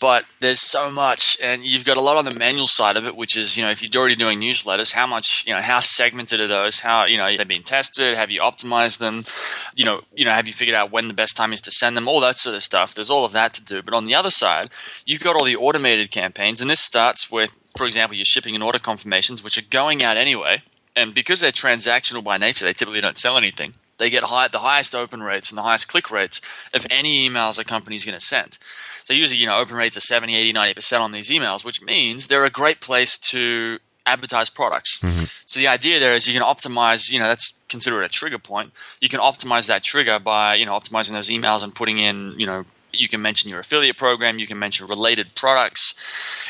But 0.05 0.27
there's 0.41 0.61
so 0.61 0.91
much 0.91 1.39
and 1.43 1.65
you've 1.65 1.87
got 1.87 1.97
a 1.97 2.01
lot 2.03 2.19
on 2.19 2.27
the 2.27 2.35
manual 2.35 2.67
side 2.67 2.99
of 2.99 3.07
it 3.07 3.17
which 3.17 3.39
is 3.39 3.57
you 3.57 3.65
know 3.65 3.71
if 3.71 3.83
you're 3.83 3.99
already 3.99 4.15
doing 4.15 4.39
newsletters 4.39 4.93
how 4.93 5.07
much 5.07 5.47
you 5.47 5.55
know 5.55 5.63
how 5.63 5.81
segmented 5.81 6.41
are 6.41 6.47
those? 6.47 6.81
How 6.81 7.07
you 7.07 7.17
know 7.17 7.35
they've 7.35 7.49
been 7.49 7.63
tested? 7.63 8.15
Have 8.15 8.31
you 8.31 8.41
optimized 8.41 8.99
them? 8.99 9.25
You 9.75 9.87
know 9.87 10.03
you 10.15 10.27
know 10.27 10.33
have 10.33 10.47
you 10.47 10.53
figured 10.53 10.77
out 10.77 10.93
when 10.93 11.09
the 11.09 11.15
best 11.15 11.39
time 11.39 11.55
is 11.55 11.63
to 11.63 11.71
send 11.71 11.97
them? 11.97 12.07
All 12.07 12.21
that 12.21 12.37
sort 12.37 12.55
of 12.55 12.63
stuff. 12.63 12.95
There's 12.95 13.09
all 13.09 13.25
of 13.25 13.33
that 13.33 13.55
to 13.55 13.65
do. 13.65 13.81
But 13.81 13.95
on 13.95 14.05
the 14.05 14.15
other 14.15 14.31
side 14.31 14.69
you've 15.07 15.23
got 15.23 15.37
all 15.37 15.45
the 15.47 15.57
automated 15.57 16.11
campaigns 16.11 16.61
and 16.61 16.69
this 16.69 16.81
starts 16.81 17.31
with 17.33 17.59
for 17.75 17.87
example 17.87 18.15
your 18.15 18.27
shipping 18.27 18.55
and 18.55 18.63
order 18.63 18.79
confirmations 18.79 19.43
which 19.43 19.57
are 19.57 19.71
going 19.71 20.03
out 20.03 20.19
anyway. 20.19 20.63
And 20.95 21.15
because 21.15 21.41
they're 21.41 21.51
transactional 21.51 22.23
by 22.23 22.37
nature 22.37 22.67
they 22.67 22.75
typically 22.75 23.01
don't 23.01 23.17
sell 23.17 23.39
anything 23.39 23.73
they 23.99 24.11
get 24.11 24.25
high, 24.25 24.49
the 24.49 24.61
highest 24.61 24.95
open 24.95 25.23
rates 25.23 25.51
and 25.51 25.59
the 25.59 25.63
highest 25.63 25.89
click 25.89 26.11
rates 26.11 26.41
of 26.73 26.87
any 26.91 27.29
emails 27.29 27.59
a 27.59 27.65
company 27.65 27.97
is 27.97 28.05
going 28.05 28.19
to 28.19 28.25
send 28.25 28.59
so 29.05 29.13
usually, 29.13 29.39
you 29.39 29.47
know, 29.47 29.59
open 29.59 29.77
rates 29.77 29.97
are 29.97 30.01
70, 30.01 30.35
80, 30.35 30.53
90% 30.55 31.01
on 31.01 31.13
these 31.13 31.31
emails, 31.31 31.65
which 31.65 31.83
means 31.83 32.27
they're 32.27 32.45
a 32.45 32.51
great 32.51 32.81
place 32.81 33.19
to 33.19 33.79
advertise 34.07 34.49
products. 34.49 34.99
Mm-hmm. 34.99 35.25
So 35.45 35.61
the 35.61 35.69
idea 35.69 36.01
there 36.01 36.15
is 36.15 36.27
you 36.27 36.39
can 36.39 36.47
optimize, 36.47 37.13
you 37.13 37.19
know, 37.19 37.29
that's 37.29 37.61
considered 37.69 38.03
a 38.03 38.09
trigger 38.09 38.39
point. 38.39 38.73
You 39.01 39.11
can 39.11 39.21
optimize 39.21 39.69
that 39.69 39.83
trigger 39.83 40.19
by, 40.19 40.55
you 40.55 40.65
know, 40.65 40.73
optimizing 40.73 41.13
those 41.13 41.29
emails 41.29 41.63
and 41.63 41.75
putting 41.75 41.99
in, 41.99 42.35
you 42.39 42.47
know, 42.47 42.65
you 42.93 43.09
can 43.09 43.21
mention 43.21 43.51
your 43.51 43.61
affiliate 43.61 43.97
program, 43.97 44.39
you 44.39 44.47
can 44.47 44.59
mention 44.59 44.87
related 44.87 45.35
products, 45.35 45.95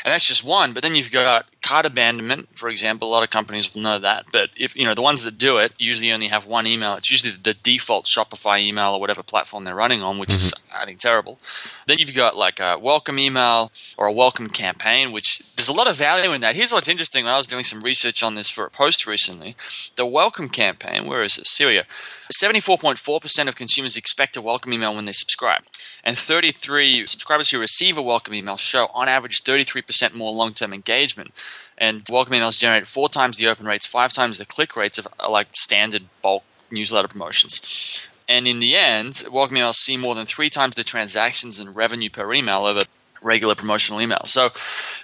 and 0.05 0.11
that's 0.11 0.25
just 0.25 0.43
one. 0.43 0.73
But 0.73 0.83
then 0.83 0.95
you've 0.95 1.11
got 1.11 1.45
cart 1.65 1.85
abandonment, 1.87 2.47
for 2.53 2.69
example. 2.69 3.09
A 3.09 3.11
lot 3.11 3.23
of 3.23 3.31
companies 3.31 3.73
will 3.73 3.81
know 3.81 3.97
that, 3.97 4.27
but 4.31 4.51
if 4.55 4.75
you 4.75 4.85
know 4.85 4.93
the 4.93 5.01
ones 5.01 5.23
that 5.23 5.39
do 5.39 5.57
it 5.57 5.73
usually 5.79 6.11
only 6.11 6.27
have 6.27 6.45
one 6.45 6.67
email. 6.67 6.93
It's 6.93 7.09
usually 7.09 7.31
the 7.31 7.55
default 7.55 8.05
Shopify 8.05 8.61
email 8.61 8.93
or 8.93 8.99
whatever 8.99 9.23
platform 9.23 9.63
they're 9.63 9.73
running 9.73 10.03
on, 10.03 10.19
which 10.19 10.29
mm-hmm. 10.29 10.37
is 10.37 10.53
I 10.73 10.85
think 10.85 10.99
terrible. 10.99 11.39
Then 11.87 11.97
you've 11.97 12.13
got 12.13 12.37
like 12.37 12.59
a 12.59 12.77
welcome 12.77 13.17
email 13.17 13.71
or 13.97 14.05
a 14.05 14.11
welcome 14.11 14.47
campaign, 14.47 15.11
which 15.11 15.39
there's 15.55 15.69
a 15.69 15.73
lot 15.73 15.89
of 15.89 15.95
value 15.95 16.33
in 16.33 16.41
that. 16.41 16.55
Here's 16.55 16.71
what's 16.71 16.87
interesting: 16.87 17.25
when 17.25 17.33
I 17.33 17.37
was 17.37 17.47
doing 17.47 17.63
some 17.63 17.81
research 17.81 18.21
on 18.21 18.35
this 18.35 18.51
for 18.51 18.67
a 18.67 18.69
post 18.69 19.07
recently, 19.07 19.55
the 19.95 20.05
welcome 20.05 20.49
campaign. 20.49 21.07
Where 21.07 21.23
is 21.23 21.39
it? 21.39 21.47
Syria. 21.47 21.85
74.4% 22.33 23.47
of 23.47 23.55
consumers 23.55 23.97
expect 23.97 24.35
a 24.35 24.41
welcome 24.41 24.73
email 24.73 24.95
when 24.95 25.05
they 25.05 25.11
subscribe. 25.11 25.61
And 26.03 26.17
33 26.17 27.05
subscribers 27.05 27.51
who 27.51 27.59
receive 27.59 27.97
a 27.97 28.01
welcome 28.01 28.33
email 28.33 28.57
show 28.57 28.89
on 28.93 29.07
average 29.07 29.43
33% 29.43 30.15
more 30.15 30.33
long 30.33 30.53
term 30.53 30.73
engagement. 30.73 31.31
And 31.77 32.03
welcome 32.09 32.33
emails 32.33 32.59
generate 32.59 32.87
four 32.87 33.09
times 33.09 33.37
the 33.37 33.47
open 33.47 33.65
rates, 33.65 33.85
five 33.85 34.13
times 34.13 34.37
the 34.37 34.45
click 34.45 34.75
rates 34.75 34.97
of 34.97 35.07
uh, 35.19 35.29
like 35.29 35.47
standard 35.53 36.03
bulk 36.21 36.43
newsletter 36.71 37.07
promotions. 37.07 38.09
And 38.27 38.47
in 38.47 38.59
the 38.59 38.75
end, 38.75 39.23
welcome 39.31 39.57
emails 39.57 39.75
see 39.75 39.97
more 39.97 40.15
than 40.15 40.25
three 40.25 40.49
times 40.49 40.75
the 40.75 40.83
transactions 40.83 41.59
and 41.59 41.75
revenue 41.75 42.09
per 42.09 42.33
email 42.33 42.65
over 42.65 42.85
regular 43.21 43.55
promotional 43.55 43.99
emails. 43.99 44.27
So 44.27 44.49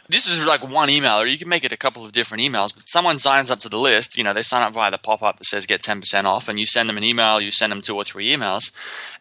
this 0.07 0.27
is 0.27 0.45
like 0.45 0.67
one 0.67 0.89
email, 0.89 1.15
or 1.15 1.25
you 1.25 1.37
can 1.37 1.49
make 1.49 1.63
it 1.63 1.71
a 1.71 1.77
couple 1.77 2.05
of 2.05 2.11
different 2.11 2.43
emails. 2.43 2.73
But 2.73 2.87
someone 2.87 3.19
signs 3.19 3.51
up 3.51 3.59
to 3.59 3.69
the 3.69 3.77
list, 3.77 4.17
you 4.17 4.23
know, 4.23 4.33
they 4.33 4.43
sign 4.43 4.61
up 4.61 4.73
via 4.73 4.91
the 4.91 4.97
pop 4.97 5.21
up 5.21 5.37
that 5.37 5.45
says 5.45 5.65
get 5.65 5.81
10% 5.81 6.25
off, 6.25 6.47
and 6.47 6.59
you 6.59 6.65
send 6.65 6.87
them 6.87 6.97
an 6.97 7.03
email, 7.03 7.41
you 7.41 7.51
send 7.51 7.71
them 7.71 7.81
two 7.81 7.95
or 7.95 8.03
three 8.03 8.33
emails. 8.33 8.75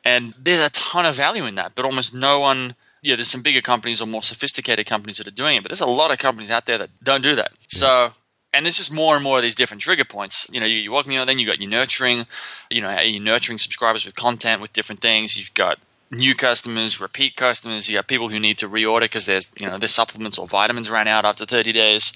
And 0.05 0.35
there's 0.39 0.61
a 0.61 0.71
ton 0.71 1.07
of 1.07 1.15
value 1.15 1.47
in 1.47 1.55
that, 1.57 1.75
but 1.75 1.85
almost 1.85 2.15
no 2.15 2.41
one. 2.41 2.75
Yeah, 3.03 3.17
there's 3.17 3.29
some 3.29 3.43
bigger 3.43 3.63
companies 3.63 4.03
or 4.03 4.07
more 4.07 4.23
sophisticated 4.23 4.87
companies 4.87 5.17
that 5.17 5.27
are 5.27 5.33
doing 5.33 5.57
it, 5.57 5.63
but 5.63 5.71
there's 5.71 5.81
a 5.81 5.87
lot 5.87 6.11
of 6.11 6.19
companies 6.19 6.51
out 6.51 6.67
there 6.67 6.79
that 6.79 6.91
don't 7.03 7.23
do 7.23 7.35
that. 7.35 7.53
So 7.69 8.13
and 8.53 8.67
there's 8.67 8.77
just 8.77 8.93
more 8.93 9.15
and 9.15 9.23
more 9.23 9.39
of 9.39 9.43
these 9.43 9.55
different 9.55 9.83
trigger 9.83 10.05
points. 10.05 10.49
You 10.53 10.61
know, 10.61 10.67
you, 10.67 10.77
you 10.77 10.93
welcome, 10.93 11.13
you 11.13 11.19
know, 11.19 11.25
then 11.25 11.39
you 11.39 11.47
got 11.47 11.61
your 11.61 11.71
nurturing, 11.71 12.27
you 12.69 12.81
know, 12.81 12.99
you're 13.01 13.23
nurturing 13.23 13.59
subscribers 13.59 14.05
with 14.05 14.17
content, 14.17 14.61
with 14.61 14.73
different 14.73 15.01
things. 15.01 15.37
You've 15.37 15.55
got 15.55 15.79
new 16.11 16.35
customers, 16.35 17.01
repeat 17.01 17.37
customers. 17.37 17.89
You 17.89 17.99
got 17.99 18.09
people 18.09 18.29
who 18.29 18.41
need 18.41 18.59
to 18.59 18.69
reorder 18.69 19.03
because 19.03 19.27
there's 19.27 19.51
you 19.59 19.67
know 19.67 19.79
their 19.79 19.89
supplements 19.89 20.39
or 20.39 20.47
vitamins 20.47 20.91
ran 20.91 21.09
out 21.09 21.25
after 21.25 21.47
30 21.47 21.73
days. 21.73 22.13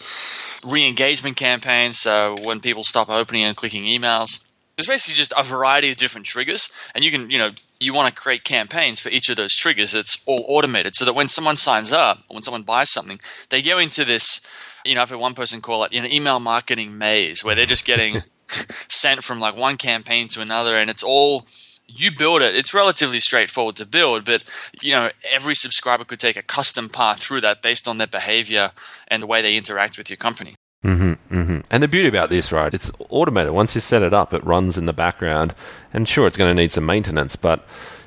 Re-engagement 0.64 1.36
campaigns. 1.36 1.98
So 1.98 2.36
when 2.42 2.60
people 2.60 2.84
stop 2.84 3.08
opening 3.08 3.44
and 3.44 3.56
clicking 3.56 3.84
emails, 3.84 4.44
there's 4.76 4.88
basically 4.88 5.16
just 5.16 5.32
a 5.36 5.44
variety 5.44 5.90
of 5.90 5.96
different 5.96 6.26
triggers, 6.26 6.70
and 6.94 7.04
you 7.04 7.10
can 7.10 7.30
you 7.30 7.38
know 7.38 7.50
you 7.80 7.92
want 7.92 8.14
to 8.14 8.20
create 8.20 8.44
campaigns 8.44 9.00
for 9.00 9.08
each 9.08 9.28
of 9.28 9.36
those 9.36 9.54
triggers. 9.54 9.94
It's 9.94 10.22
all 10.26 10.44
automated 10.48 10.94
so 10.94 11.04
that 11.04 11.14
when 11.14 11.28
someone 11.28 11.56
signs 11.56 11.92
up, 11.92 12.18
or 12.30 12.34
when 12.34 12.42
someone 12.42 12.62
buys 12.62 12.90
something, 12.90 13.20
they 13.50 13.62
go 13.62 13.78
into 13.78 14.04
this. 14.04 14.40
You 14.84 14.94
know, 14.94 15.02
I've 15.02 15.10
had 15.10 15.18
one 15.18 15.34
person 15.34 15.62
call 15.62 15.84
it 15.84 15.94
an 15.94 16.10
email 16.10 16.40
marketing 16.40 16.98
maze 16.98 17.42
where 17.42 17.54
they're 17.54 17.66
just 17.66 17.86
getting 17.86 18.22
sent 18.88 19.24
from 19.24 19.40
like 19.40 19.56
one 19.56 19.76
campaign 19.76 20.28
to 20.28 20.40
another, 20.40 20.76
and 20.76 20.90
it's 20.90 21.02
all 21.02 21.46
you 21.86 22.10
build 22.10 22.42
it. 22.42 22.56
It's 22.56 22.74
relatively 22.74 23.20
straightforward 23.20 23.76
to 23.76 23.86
build, 23.86 24.24
but 24.24 24.44
you 24.80 24.92
know 24.92 25.10
every 25.30 25.54
subscriber 25.54 26.04
could 26.04 26.20
take 26.20 26.36
a 26.36 26.42
custom 26.42 26.88
path 26.88 27.20
through 27.20 27.40
that 27.42 27.62
based 27.62 27.88
on 27.88 27.98
their 27.98 28.06
behavior 28.06 28.72
and 29.08 29.22
the 29.22 29.26
way 29.26 29.42
they 29.42 29.56
interact 29.56 29.98
with 29.98 30.10
your 30.10 30.16
company. 30.16 30.54
Mm-hmm, 30.84 31.34
mm-hmm. 31.34 31.60
And 31.70 31.82
the 31.82 31.88
beauty 31.88 32.08
about 32.08 32.28
this, 32.28 32.52
right? 32.52 32.72
It's 32.72 32.90
automated. 33.08 33.52
Once 33.52 33.74
you 33.74 33.80
set 33.80 34.02
it 34.02 34.12
up, 34.12 34.34
it 34.34 34.44
runs 34.44 34.76
in 34.76 34.84
the 34.84 34.92
background, 34.92 35.54
and 35.94 36.06
sure, 36.06 36.26
it's 36.26 36.36
going 36.36 36.54
to 36.54 36.62
need 36.62 36.72
some 36.72 36.84
maintenance, 36.84 37.36
but 37.36 37.66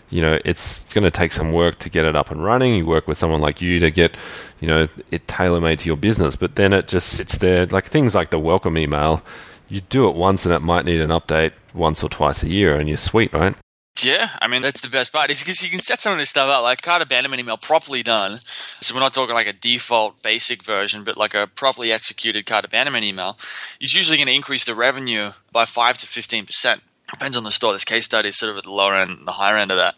you 0.10 0.22
know 0.22 0.39
it's 0.46 0.91
going 0.93 1.03
to 1.03 1.12
take 1.12 1.34
some 1.34 1.51
work 1.51 1.79
to 1.79 1.89
get 1.89 2.05
it 2.05 2.15
up 2.15 2.29
and 2.29 2.43
running. 2.43 2.75
You 2.75 2.86
work 2.86 3.07
with 3.07 3.17
someone 3.17 3.41
like 3.41 3.62
you 3.62 3.79
to 3.79 3.91
get 3.91 4.15
you 4.60 4.67
know 4.67 4.88
it 5.12 5.27
tailor 5.27 5.60
made 5.60 5.79
to 5.79 5.88
your 5.88 5.98
business, 5.98 6.36
but 6.36 6.55
then 6.55 6.72
it 6.72 6.88
just 6.88 7.10
sits 7.10 7.39
there. 7.39 7.65
Like 7.65 7.86
things 7.86 8.13
like 8.13 8.29
the 8.29 8.39
welcome 8.39 8.77
email, 8.77 9.24
you 9.69 9.81
do 9.81 10.07
it 10.07 10.15
once, 10.15 10.46
and 10.46 10.53
it 10.53 10.62
might 10.62 10.86
need 10.86 11.01
an 11.01 11.10
update 11.10 11.53
once 11.74 12.03
or 12.03 12.10
twice 12.10 12.43
a 12.43 12.50
year, 12.50 12.75
and 12.75 12.88
you're 12.88 12.98
sweet, 12.98 13.34
right? 13.34 13.55
Yeah, 14.04 14.30
I 14.42 14.48
mean 14.48 14.62
that's 14.62 14.82
the 14.82 14.89
best 14.89 15.12
part 15.12 15.32
is 15.32 15.39
because 15.39 15.63
you 15.63 15.70
can 15.70 15.80
set 15.80 16.00
some 16.00 16.13
of 16.13 16.20
this 16.20 16.30
stuff 16.30 16.50
up 16.50 16.62
like 16.62 16.82
cart 16.82 17.01
abandonment 17.01 17.39
email 17.39 17.58
properly 17.58 18.04
done. 18.04 18.39
So 18.80 18.94
we're 18.94 19.01
not 19.01 19.13
talking 19.13 19.34
like 19.34 19.48
a 19.48 19.54
default 19.54 20.22
basic 20.22 20.63
version, 20.63 21.04
but 21.04 21.18
like 21.18 21.34
a 21.34 21.48
properly 21.48 21.92
executed 21.92 22.46
cart 22.46 22.63
abandonment 22.63 23.06
email 23.06 23.38
is 23.82 23.96
usually 23.96 24.18
going 24.18 24.27
to 24.27 24.36
increase 24.36 24.66
the 24.66 24.75
revenue 24.75 25.32
by 25.51 25.66
five 25.66 25.98
to 26.00 26.08
fifteen 26.08 26.46
percent. 26.46 26.84
Depends 27.12 27.38
on 27.38 27.44
the 27.44 27.51
store. 27.51 27.74
This 27.74 27.86
case 27.86 28.06
study 28.06 28.30
is 28.30 28.38
sort 28.38 28.51
of 28.51 28.58
at 28.58 28.66
the 28.66 28.72
lower 28.72 28.96
end, 28.96 29.25
the 29.25 29.32
higher 29.32 29.58
end 29.58 29.72
of 29.72 29.77
that. 29.77 29.96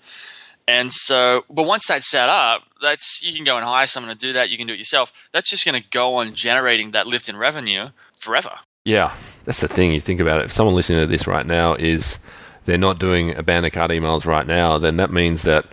And 0.68 0.92
so, 0.94 1.46
but 1.50 1.64
once 1.64 1.88
that's 1.88 2.08
set 2.08 2.30
up, 2.30 2.64
that's 2.82 3.24
you 3.24 3.34
can 3.34 3.44
go 3.44 3.58
and 3.58 3.66
hire 3.66 3.88
someone 3.88 4.16
to 4.16 4.18
do 4.18 4.34
that. 4.34 4.50
You 4.50 4.58
can 4.58 4.68
do 4.68 4.74
it 4.74 4.80
yourself. 4.80 5.12
That's 5.34 5.50
just 5.50 5.66
going 5.66 5.82
to 5.82 5.90
go 5.90 6.16
on 6.16 6.36
generating 6.36 6.92
that 6.92 7.08
lift 7.08 7.28
in 7.28 7.36
revenue 7.36 7.90
forever. 8.16 8.60
Yeah, 8.86 9.14
that's 9.46 9.62
the 9.62 9.68
thing. 9.68 9.92
You 9.92 10.00
think 10.00 10.20
about 10.20 10.40
it. 10.40 10.46
If 10.46 10.52
someone 10.52 10.76
listening 10.76 11.00
to 11.00 11.08
this 11.08 11.28
right 11.28 11.46
now 11.46 11.74
is 11.74 12.20
they're 12.66 12.78
not 12.78 13.00
doing 13.00 13.36
abandoned 13.36 13.74
cart 13.74 13.92
emails 13.92 14.26
right 14.26 14.46
now, 14.46 14.78
then 14.78 14.98
that 14.98 15.12
means 15.12 15.44
that 15.44 15.66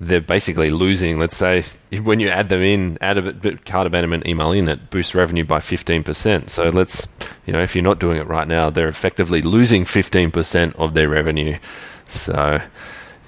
they're 0.00 0.20
basically 0.20 0.70
losing. 0.70 1.18
Let's 1.18 1.36
say 1.36 1.62
when 2.02 2.20
you 2.20 2.28
add 2.28 2.48
them 2.48 2.62
in, 2.62 2.98
add 3.00 3.18
a 3.18 3.56
cart 3.58 3.86
abandonment 3.86 4.26
email 4.26 4.52
in, 4.52 4.68
it 4.68 4.90
boosts 4.90 5.14
revenue 5.14 5.44
by 5.44 5.58
15%. 5.58 6.48
So 6.48 6.70
let's, 6.70 7.08
you 7.46 7.52
know, 7.52 7.60
if 7.60 7.76
you're 7.76 7.84
not 7.84 8.00
doing 8.00 8.16
it 8.16 8.26
right 8.26 8.48
now, 8.48 8.70
they're 8.70 8.88
effectively 8.88 9.42
losing 9.42 9.84
15% 9.84 10.74
of 10.76 10.94
their 10.94 11.08
revenue. 11.08 11.58
So, 12.06 12.60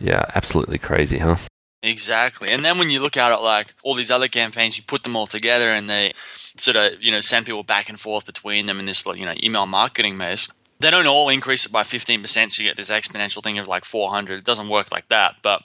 yeah, 0.01 0.25
absolutely 0.35 0.79
crazy, 0.79 1.19
huh? 1.19 1.37
Exactly. 1.85 2.49
And 2.49 2.65
then 2.65 2.79
when 2.79 2.91
you 2.91 3.01
look 3.01 3.17
at 3.17 3.33
it 3.33 3.43
like 3.43 3.75
all 3.83 3.95
these 3.95 4.11
other 4.11 4.29
campaigns, 4.29 4.77
you 4.77 4.85
put 4.85 5.03
them 5.03 5.17
all 5.17 5.27
together 5.27 5.69
and 5.69 5.89
they 5.89 6.13
sort 6.57 6.77
of, 6.77 7.03
you 7.03 7.11
know, 7.11 7.21
send 7.21 7.45
people 7.45 7.65
back 7.65 7.89
and 7.89 7.99
forth 7.99 8.25
between 8.25 8.67
them 8.67 8.79
in 8.79 8.87
this, 8.87 9.05
you 9.05 9.27
know, 9.27 9.35
email 9.43 9.67
marketing 9.67 10.17
maze 10.17 10.49
they 10.83 10.91
don't 10.91 11.07
all 11.07 11.29
increase 11.29 11.65
it 11.65 11.73
by 11.73 11.83
15%, 11.83 12.51
so 12.51 12.63
you 12.63 12.69
get 12.69 12.77
this 12.77 12.91
exponential 12.91 13.43
thing 13.43 13.59
of 13.59 13.69
like 13.69 13.85
400. 13.85 14.39
It 14.39 14.45
doesn't 14.45 14.69
work 14.69 14.93
like 14.93 15.09
that, 15.09 15.37
but 15.43 15.63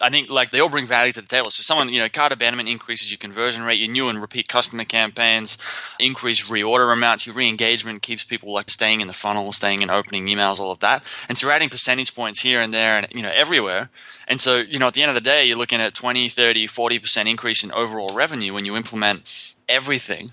I 0.00 0.08
think 0.08 0.30
like 0.30 0.50
they 0.50 0.60
all 0.60 0.70
bring 0.70 0.86
value 0.86 1.12
to 1.12 1.20
the 1.20 1.26
table. 1.26 1.50
So 1.50 1.62
someone, 1.62 1.90
you 1.90 2.00
know, 2.00 2.08
cart 2.08 2.32
abandonment 2.32 2.68
increases 2.68 3.10
your 3.10 3.18
conversion 3.18 3.64
rate, 3.64 3.78
your 3.78 3.90
new 3.90 4.08
and 4.08 4.20
repeat 4.20 4.48
customer 4.48 4.84
campaigns 4.84 5.58
increase 5.98 6.48
reorder 6.48 6.92
amounts, 6.92 7.26
your 7.26 7.34
re-engagement 7.34 8.02
keeps 8.02 8.24
people 8.24 8.52
like 8.52 8.70
staying 8.70 9.02
in 9.02 9.08
the 9.08 9.12
funnel, 9.12 9.52
staying 9.52 9.82
in 9.82 9.90
opening 9.90 10.26
emails, 10.26 10.58
all 10.58 10.70
of 10.70 10.78
that. 10.78 11.04
And 11.28 11.36
so 11.36 11.50
adding 11.50 11.68
percentage 11.68 12.14
points 12.14 12.42
here 12.42 12.62
and 12.62 12.72
there 12.72 12.96
and 12.96 13.08
you 13.14 13.22
know 13.22 13.32
everywhere. 13.34 13.90
And 14.26 14.40
so, 14.40 14.58
you 14.58 14.78
know, 14.78 14.86
at 14.86 14.94
the 14.94 15.02
end 15.02 15.10
of 15.10 15.14
the 15.14 15.20
day, 15.20 15.44
you're 15.44 15.58
looking 15.58 15.80
at 15.80 15.94
20, 15.94 16.28
30, 16.28 16.66
40% 16.66 17.26
increase 17.26 17.62
in 17.62 17.72
overall 17.72 18.14
revenue 18.14 18.54
when 18.54 18.64
you 18.64 18.76
implement 18.76 19.54
everything. 19.68 20.32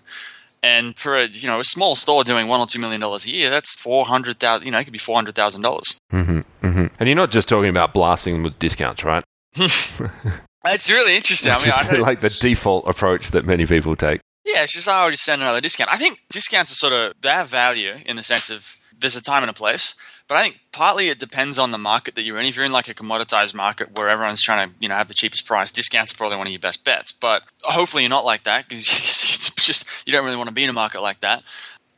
And 0.67 0.97
for 0.99 1.15
a 1.15 1.27
you 1.27 1.47
know 1.47 1.61
a 1.61 1.63
small 1.63 1.95
store 1.95 2.25
doing 2.25 2.47
one 2.49 2.59
or 2.59 2.67
two 2.67 2.79
million 2.79 2.99
dollars 2.99 3.25
a 3.25 3.31
year, 3.31 3.49
that's 3.49 3.75
four 3.79 4.05
hundred 4.05 4.39
thousand. 4.39 4.65
You 4.65 4.71
know, 4.71 4.79
it 4.79 4.83
could 4.83 4.91
be 4.91 4.99
four 4.99 5.15
hundred 5.15 5.35
thousand 5.35 5.61
dollars. 5.61 5.97
Mm-hmm, 6.11 6.39
mm-hmm. 6.65 6.87
And 6.99 7.09
you're 7.09 7.15
not 7.15 7.31
just 7.31 7.47
talking 7.47 7.69
about 7.69 7.93
blasting 7.93 8.33
them 8.33 8.43
with 8.43 8.59
discounts, 8.59 9.03
right? 9.03 9.23
it's 9.55 10.91
really 10.91 11.15
interesting. 11.15 11.53
It's 11.53 11.89
I 11.89 11.91
mean, 11.93 12.01
like 12.01 12.19
the 12.19 12.29
default 12.29 12.85
approach 12.85 13.31
that 13.31 13.45
many 13.45 13.65
people 13.65 13.95
take. 13.95 14.19
Yeah, 14.45 14.63
it's 14.63 14.73
just 14.73 14.89
I'll 14.89 15.09
just 15.09 15.23
send 15.23 15.41
another 15.41 15.61
discount. 15.61 15.91
I 15.91 15.97
think 15.97 16.19
discounts 16.29 16.71
are 16.73 16.75
sort 16.75 16.93
of 16.93 17.13
they 17.21 17.29
have 17.29 17.47
value 17.47 17.95
in 18.05 18.17
the 18.17 18.23
sense 18.23 18.49
of 18.49 18.75
there's 18.99 19.15
a 19.15 19.23
time 19.23 19.43
and 19.43 19.49
a 19.49 19.53
place. 19.53 19.95
But 20.27 20.35
I 20.35 20.43
think 20.43 20.59
partly 20.73 21.07
it 21.07 21.19
depends 21.19 21.57
on 21.57 21.71
the 21.71 21.77
market 21.77 22.15
that 22.15 22.23
you're 22.23 22.37
in. 22.37 22.45
If 22.45 22.57
you're 22.57 22.65
in 22.65 22.73
like 22.73 22.89
a 22.89 22.93
commoditized 22.93 23.55
market 23.55 23.97
where 23.97 24.09
everyone's 24.09 24.41
trying 24.41 24.69
to, 24.69 24.75
you 24.79 24.89
know, 24.89 24.95
have 24.95 25.07
the 25.07 25.13
cheapest 25.13 25.45
price, 25.45 25.71
discounts 25.71 26.11
are 26.11 26.17
probably 26.17 26.37
one 26.37 26.47
of 26.47 26.51
your 26.51 26.59
best 26.59 26.83
bets. 26.83 27.13
But 27.13 27.43
hopefully 27.61 28.03
you're 28.03 28.09
not 28.09 28.25
like 28.25 28.43
that 28.43 28.67
because 28.67 28.85
just 29.67 29.85
you 30.07 30.13
don't 30.13 30.25
really 30.25 30.37
want 30.37 30.49
to 30.49 30.55
be 30.55 30.63
in 30.63 30.69
a 30.69 30.73
market 30.73 31.01
like 31.01 31.19
that. 31.19 31.43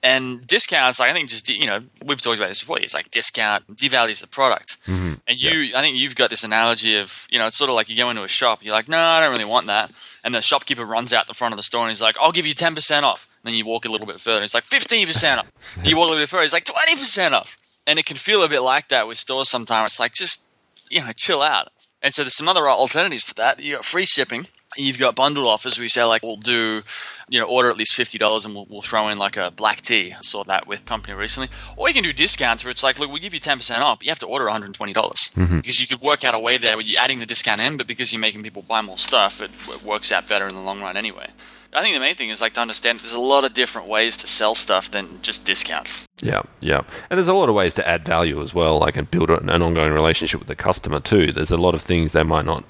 And 0.01 0.45
discounts, 0.47 0.99
like 0.99 1.09
I 1.09 1.13
think, 1.13 1.29
just 1.29 1.49
you 1.49 1.65
know, 1.65 1.81
we've 2.05 2.21
talked 2.21 2.38
about 2.38 2.47
this 2.47 2.61
before. 2.61 2.79
It's 2.79 2.93
like 2.93 3.09
discount 3.09 3.67
devalues 3.75 4.21
the 4.21 4.27
product. 4.27 4.81
Mm-hmm. 4.85 5.13
And 5.27 5.41
you, 5.41 5.51
yeah. 5.51 5.77
I 5.77 5.81
think 5.81 5.97
you've 5.97 6.15
got 6.15 6.29
this 6.29 6.45
analogy 6.45 6.97
of, 6.97 7.27
you 7.29 7.38
know, 7.38 7.47
it's 7.47 7.57
sort 7.57 7.69
of 7.69 7.75
like 7.75 7.89
you 7.89 7.97
go 7.97 8.09
into 8.09 8.23
a 8.23 8.29
shop, 8.29 8.59
you're 8.61 8.73
like, 8.73 8.88
no, 8.88 8.97
I 8.97 9.19
don't 9.19 9.31
really 9.31 9.45
want 9.45 9.67
that, 9.67 9.91
and 10.23 10.33
the 10.33 10.41
shopkeeper 10.41 10.85
runs 10.85 11.11
out 11.11 11.27
the 11.27 11.33
front 11.33 11.53
of 11.53 11.57
the 11.57 11.63
store 11.63 11.81
and 11.81 11.89
he's 11.89 12.01
like, 12.01 12.15
I'll 12.19 12.31
give 12.31 12.47
you 12.47 12.53
ten 12.53 12.75
percent 12.75 13.05
off. 13.05 13.27
And 13.43 13.51
then 13.51 13.57
you 13.57 13.65
walk 13.65 13.85
a 13.85 13.89
little 13.91 14.07
bit 14.07 14.21
further, 14.21 14.43
it's 14.43 14.53
like 14.53 14.63
fifteen 14.63 15.07
percent 15.07 15.39
off. 15.39 15.51
you 15.83 15.97
walk 15.97 16.05
a 16.05 16.09
little 16.09 16.23
bit 16.23 16.29
further, 16.29 16.43
it's 16.43 16.53
like 16.53 16.65
twenty 16.65 16.95
percent 16.95 17.33
off. 17.33 17.57
And 17.85 17.99
it 17.99 18.05
can 18.05 18.17
feel 18.17 18.43
a 18.43 18.49
bit 18.49 18.61
like 18.61 18.88
that 18.89 19.07
with 19.07 19.17
stores 19.17 19.49
sometimes. 19.49 19.91
It's 19.91 19.99
like 19.99 20.13
just 20.13 20.49
you 20.89 21.01
know, 21.01 21.11
chill 21.15 21.41
out. 21.41 21.69
And 22.01 22.13
so 22.13 22.23
there's 22.23 22.35
some 22.35 22.47
other 22.47 22.69
alternatives 22.69 23.25
to 23.25 23.35
that. 23.35 23.59
You 23.59 23.75
got 23.75 23.85
free 23.85 24.05
shipping. 24.05 24.47
You've 24.79 24.98
got 24.98 25.15
bundle 25.15 25.48
offers. 25.48 25.77
We 25.77 25.89
say 25.89 26.03
like 26.03 26.24
we'll 26.24 26.38
do, 26.38 26.81
you 27.27 27.39
know, 27.39 27.45
order 27.45 27.69
at 27.69 27.77
least 27.77 27.93
fifty 27.93 28.17
dollars 28.17 28.45
and 28.45 28.55
we'll, 28.55 28.65
we'll 28.69 28.81
throw 28.81 29.09
in 29.09 29.19
like 29.19 29.38
a 29.38 29.51
black 29.51 29.81
tea. 29.81 30.13
I 30.13 30.21
saw 30.21 30.43
that 30.45 30.67
with 30.67 30.86
company 30.86 31.13
recently. 31.13 31.50
Or 31.77 31.88
you 31.88 31.93
can 31.93 32.03
do 32.03 32.13
discounts 32.13 32.63
where 32.63 32.71
it's 32.71 32.83
like, 32.83 32.98
look, 33.00 33.09
we'll 33.12 33.21
give 33.21 33.33
you 33.33 33.39
ten 33.39 33.57
percent 33.57 33.83
off, 33.83 34.00
but 34.00 34.05
you 34.05 34.12
have 34.12 34.19
to 34.19 34.27
order 34.27 34.45
one 34.45 34.53
hundred 34.53 34.67
and 34.67 34.75
twenty 34.75 34.93
dollars 34.93 35.31
mm-hmm. 35.36 35.57
because 35.57 35.79
you 35.79 35.88
could 35.88 36.01
work 36.01 36.24
out 36.24 36.33
a 36.33 36.39
way 36.39 36.57
there 36.57 36.77
where 36.77 36.86
you're 36.86 37.01
adding 37.01 37.19
the 37.19 37.25
discount 37.25 37.62
in, 37.62 37.77
but 37.77 37.88
because 37.88 38.12
you're 38.12 38.21
making 38.21 38.41
people 38.41 38.62
buy 38.62 38.81
more 38.81 38.98
stuff, 38.98 39.41
it, 39.41 39.51
it 39.67 39.83
works 39.83 40.12
out 40.12 40.27
better 40.27 40.48
in 40.48 40.55
the 40.55 40.62
long 40.62 40.81
run 40.81 40.98
anyway. 40.98 41.27
I 41.71 41.83
think 41.83 41.93
the 41.93 42.00
main 42.00 42.15
thing 42.15 42.29
is 42.29 42.41
like 42.41 42.53
to 42.53 42.62
understand 42.62 43.00
there's 43.00 43.13
a 43.13 43.19
lot 43.19 43.45
of 43.45 43.53
different 43.53 43.88
ways 43.88 44.17
to 44.17 44.27
sell 44.27 44.55
stuff 44.55 44.89
than 44.89 45.21
just 45.21 45.45
discounts. 45.45 46.07
Yeah, 46.19 46.41
yeah. 46.62 46.81
And 47.09 47.17
there's 47.17 47.27
a 47.27 47.33
lot 47.33 47.48
of 47.48 47.53
ways 47.53 47.75
to 47.75 47.88
add 47.88 48.05
value 48.05 48.41
as 48.41 48.55
well, 48.55 48.79
like 48.79 48.98
and 48.98 49.09
build 49.09 49.29
an 49.29 49.50
ongoing 49.50 49.93
relationship 49.93 50.39
with 50.39 50.48
the 50.48 50.55
customer 50.55 51.00
too. 51.00 51.31
There's 51.31 51.51
a 51.51 51.57
lot 51.57 51.75
of 51.75 51.83
things 51.83 52.12
they 52.12 52.24
might 52.24 52.45
not 52.45 52.63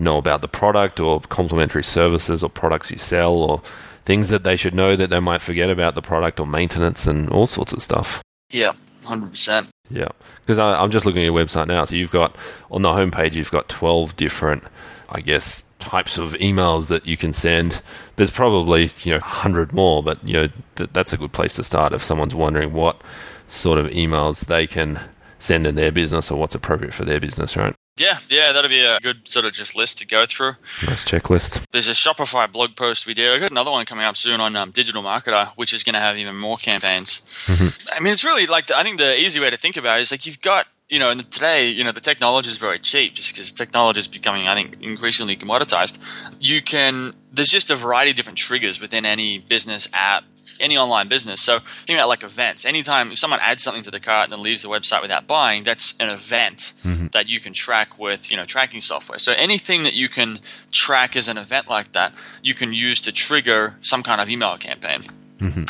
know 0.00 0.18
about 0.18 0.42
the 0.42 0.48
product 0.48 1.00
or 1.00 1.20
complementary 1.20 1.84
services 1.84 2.42
or 2.42 2.48
products 2.48 2.90
you 2.90 2.98
sell 2.98 3.34
or 3.34 3.62
things 4.04 4.28
that 4.30 4.44
they 4.44 4.56
should 4.56 4.74
know 4.74 4.96
that 4.96 5.10
they 5.10 5.20
might 5.20 5.42
forget 5.42 5.70
about 5.70 5.94
the 5.94 6.02
product 6.02 6.40
or 6.40 6.46
maintenance 6.46 7.06
and 7.06 7.30
all 7.30 7.46
sorts 7.46 7.72
of 7.72 7.82
stuff. 7.82 8.22
Yeah, 8.50 8.72
100%. 9.04 9.68
Yeah, 9.90 10.08
because 10.40 10.58
I'm 10.58 10.90
just 10.90 11.04
looking 11.06 11.22
at 11.22 11.26
your 11.26 11.34
website 11.34 11.68
now. 11.68 11.84
So 11.84 11.96
you've 11.96 12.10
got 12.10 12.36
on 12.70 12.82
the 12.82 12.90
homepage, 12.90 13.34
you've 13.34 13.50
got 13.50 13.68
12 13.68 14.16
different, 14.16 14.64
I 15.08 15.20
guess, 15.20 15.62
types 15.80 16.18
of 16.18 16.32
emails 16.34 16.88
that 16.88 17.06
you 17.06 17.16
can 17.16 17.32
send. 17.32 17.82
There's 18.16 18.30
probably 18.30 18.90
you 19.02 19.12
know 19.12 19.18
100 19.18 19.72
more, 19.72 20.02
but 20.02 20.22
you 20.26 20.34
know 20.34 20.48
th- 20.76 20.90
that's 20.92 21.12
a 21.12 21.16
good 21.16 21.32
place 21.32 21.54
to 21.54 21.64
start 21.64 21.92
if 21.92 22.02
someone's 22.02 22.34
wondering 22.34 22.72
what 22.72 23.00
sort 23.48 23.78
of 23.78 23.86
emails 23.86 24.46
they 24.46 24.66
can 24.66 25.00
send 25.38 25.66
in 25.66 25.74
their 25.74 25.90
business 25.90 26.30
or 26.30 26.38
what's 26.38 26.54
appropriate 26.54 26.94
for 26.94 27.04
their 27.04 27.18
business, 27.18 27.56
right? 27.56 27.74
Yeah, 28.00 28.18
yeah, 28.30 28.52
that'll 28.52 28.70
be 28.70 28.80
a 28.80 28.98
good 29.00 29.28
sort 29.28 29.44
of 29.44 29.52
just 29.52 29.76
list 29.76 29.98
to 29.98 30.06
go 30.06 30.24
through. 30.24 30.54
Nice 30.86 31.04
checklist. 31.04 31.66
There's 31.70 31.86
a 31.86 31.92
Shopify 31.92 32.50
blog 32.50 32.74
post 32.74 33.06
we 33.06 33.12
did. 33.12 33.30
I 33.30 33.38
got 33.38 33.50
another 33.50 33.70
one 33.70 33.84
coming 33.84 34.06
up 34.06 34.16
soon 34.16 34.40
on 34.40 34.56
um, 34.56 34.70
Digital 34.70 35.02
Marketer, 35.02 35.48
which 35.56 35.74
is 35.74 35.84
going 35.84 35.92
to 35.94 36.00
have 36.00 36.16
even 36.16 36.34
more 36.34 36.56
campaigns. 36.56 37.20
Mm-hmm. 37.44 37.94
I 37.94 38.00
mean, 38.00 38.14
it's 38.14 38.24
really 38.24 38.46
like 38.46 38.70
I 38.70 38.82
think 38.84 38.96
the 38.96 39.20
easy 39.20 39.38
way 39.38 39.50
to 39.50 39.58
think 39.58 39.76
about 39.76 39.98
it 39.98 40.02
is 40.02 40.10
like 40.10 40.24
you've 40.24 40.40
got 40.40 40.66
you 40.88 40.98
know, 40.98 41.10
and 41.10 41.30
today, 41.30 41.68
you 41.68 41.84
know, 41.84 41.92
the 41.92 42.00
technology 42.00 42.50
is 42.50 42.58
very 42.58 42.78
cheap 42.80 43.14
just 43.14 43.32
because 43.32 43.52
technology 43.52 44.00
is 44.00 44.08
becoming, 44.08 44.48
I 44.48 44.54
think, 44.56 44.82
increasingly 44.82 45.36
commoditized. 45.36 46.00
You 46.40 46.60
can, 46.60 47.12
there's 47.32 47.48
just 47.48 47.70
a 47.70 47.76
variety 47.76 48.10
of 48.10 48.16
different 48.16 48.38
triggers 48.38 48.80
within 48.80 49.06
any 49.06 49.38
business 49.38 49.88
app, 49.94 50.24
any 50.58 50.76
online 50.76 51.08
business. 51.08 51.40
So 51.40 51.58
think 51.58 51.98
about 51.98 52.08
like 52.08 52.22
events. 52.22 52.64
Anytime 52.64 53.14
someone 53.16 53.40
adds 53.42 53.62
something 53.62 53.82
to 53.84 53.90
the 53.90 54.00
cart 54.00 54.24
and 54.24 54.32
then 54.32 54.42
leaves 54.42 54.62
the 54.62 54.68
website 54.68 55.02
without 55.02 55.26
buying, 55.26 55.62
that's 55.62 55.94
an 56.00 56.08
event 56.08 56.72
mm-hmm. 56.82 57.08
that 57.08 57.28
you 57.28 57.40
can 57.40 57.52
track 57.52 57.98
with, 57.98 58.30
you 58.30 58.36
know, 58.36 58.44
tracking 58.44 58.80
software. 58.80 59.18
So 59.18 59.32
anything 59.36 59.82
that 59.84 59.94
you 59.94 60.08
can 60.08 60.40
track 60.70 61.16
as 61.16 61.28
an 61.28 61.38
event 61.38 61.68
like 61.68 61.92
that, 61.92 62.14
you 62.42 62.54
can 62.54 62.72
use 62.72 63.00
to 63.02 63.12
trigger 63.12 63.76
some 63.82 64.02
kind 64.02 64.20
of 64.20 64.28
email 64.28 64.56
campaign. 64.56 65.02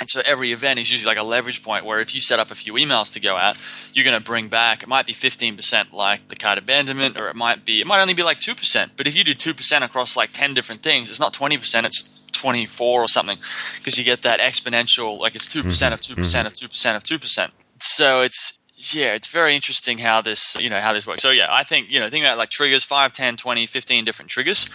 And 0.01 0.11
so 0.11 0.21
every 0.25 0.51
event 0.51 0.81
is 0.81 0.91
usually 0.91 1.15
like 1.15 1.23
a 1.23 1.27
leverage 1.27 1.63
point 1.63 1.85
where 1.85 2.01
if 2.01 2.13
you 2.13 2.21
set 2.21 2.41
up 2.41 2.51
a 2.51 2.55
few 2.57 2.75
emails 2.75 3.13
to 3.13 3.21
go 3.21 3.37
out, 3.37 3.57
you're 3.95 4.05
going 4.05 4.19
to 4.19 4.25
bring 4.25 4.49
back, 4.49 4.83
it 4.83 4.89
might 4.89 5.07
be 5.07 5.13
15% 5.13 5.93
like 5.93 6.27
the 6.29 6.37
cart 6.37 6.59
abandonment, 6.59 7.17
or 7.17 7.29
it 7.29 7.37
might 7.37 7.65
be, 7.65 7.81
it 7.81 7.87
might 7.87 8.01
only 8.01 8.15
be 8.15 8.25
like 8.25 8.41
2%. 8.41 8.91
But 8.97 9.07
if 9.07 9.17
you 9.17 9.23
do 9.23 9.35
2% 9.35 9.83
across 9.83 10.17
like 10.17 10.33
10 10.33 10.55
different 10.55 10.83
things, 10.83 11.09
it's 11.09 11.21
not 11.21 11.33
20%, 11.33 11.85
it's 11.85 12.20
24 12.41 13.03
or 13.03 13.09
something 13.09 13.39
because 13.77 13.99
you 13.99 14.05
get 14.05 14.23
that 14.23 14.41
exponential, 14.41 15.19
like 15.19 15.35
it's 15.35 15.49
2% 15.49 15.61
mm-hmm. 15.61 15.69
percent 15.69 15.95
of 15.95 16.01
mm-hmm. 16.01 16.21
2% 16.21 16.47
of 16.47 16.55
2% 16.55 16.97
of 16.97 17.05
2%. 17.05 17.51
So 17.79 18.23
it's, 18.23 18.59
yeah, 18.77 19.15
it's 19.15 19.29
very 19.29 19.55
interesting 19.55 19.99
how 19.99 20.23
this, 20.23 20.57
you 20.57 20.71
know, 20.71 20.81
how 20.81 20.93
this 20.93 21.07
works. 21.07 21.23
So 21.23 21.31
yeah, 21.31 21.49
I 21.51 21.65
think, 21.65 21.91
you 21.91 22.01
know, 22.01 22.09
think 22.09 22.25
about 22.25 22.39
like 22.39 22.51
triggers, 22.51 22.85
5, 22.85 23.13
10, 23.13 23.37
20, 23.37 23.67
15 23.67 24.05
different 24.05 24.31
triggers. 24.31 24.69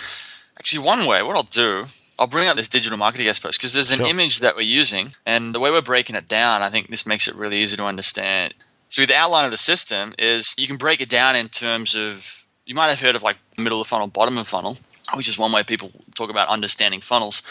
Actually, 0.60 0.86
one 0.86 1.08
way, 1.08 1.24
what 1.24 1.36
I'll 1.36 1.44
do, 1.44 1.86
I'll 2.18 2.28
bring 2.28 2.48
up 2.48 2.56
this 2.56 2.70
digital 2.70 2.98
marketing 2.98 3.26
guest 3.26 3.44
post 3.44 3.60
because 3.60 3.74
there's 3.74 3.92
an 3.92 3.98
Sure. 3.98 4.08
image 4.08 4.40
that 4.40 4.56
we're 4.56 4.62
using, 4.62 5.14
and 5.26 5.54
the 5.54 5.60
way 5.60 5.70
we're 5.70 5.82
breaking 5.82 6.16
it 6.16 6.30
down, 6.30 6.62
I 6.62 6.70
think 6.70 6.90
this 6.90 7.06
makes 7.06 7.28
it 7.28 7.36
really 7.36 7.58
easy 7.58 7.76
to 7.76 7.84
understand. 7.84 8.54
So 8.88 9.06
the 9.06 9.16
outline 9.16 9.46
of 9.46 9.52
the 9.52 9.58
system 9.58 10.14
is 10.18 10.56
you 10.58 10.68
can 10.68 10.78
break 10.78 11.02
it 11.02 11.10
down 11.10 11.36
in 11.36 11.50
terms 11.50 11.96
of 11.96 12.46
you 12.66 12.74
might 12.74 12.88
have 12.88 13.02
heard 13.02 13.16
of 13.16 13.24
like 13.24 13.38
middle 13.58 13.82
of 13.82 13.88
funnel, 13.88 14.08
bottom 14.08 14.38
of 14.38 14.48
funnel, 14.48 14.78
which 15.14 15.28
is 15.28 15.38
one 15.38 15.52
way 15.52 15.64
people 15.64 15.92
talk 16.16 16.30
about 16.30 16.48
understanding 16.48 17.02
funnels. 17.02 17.44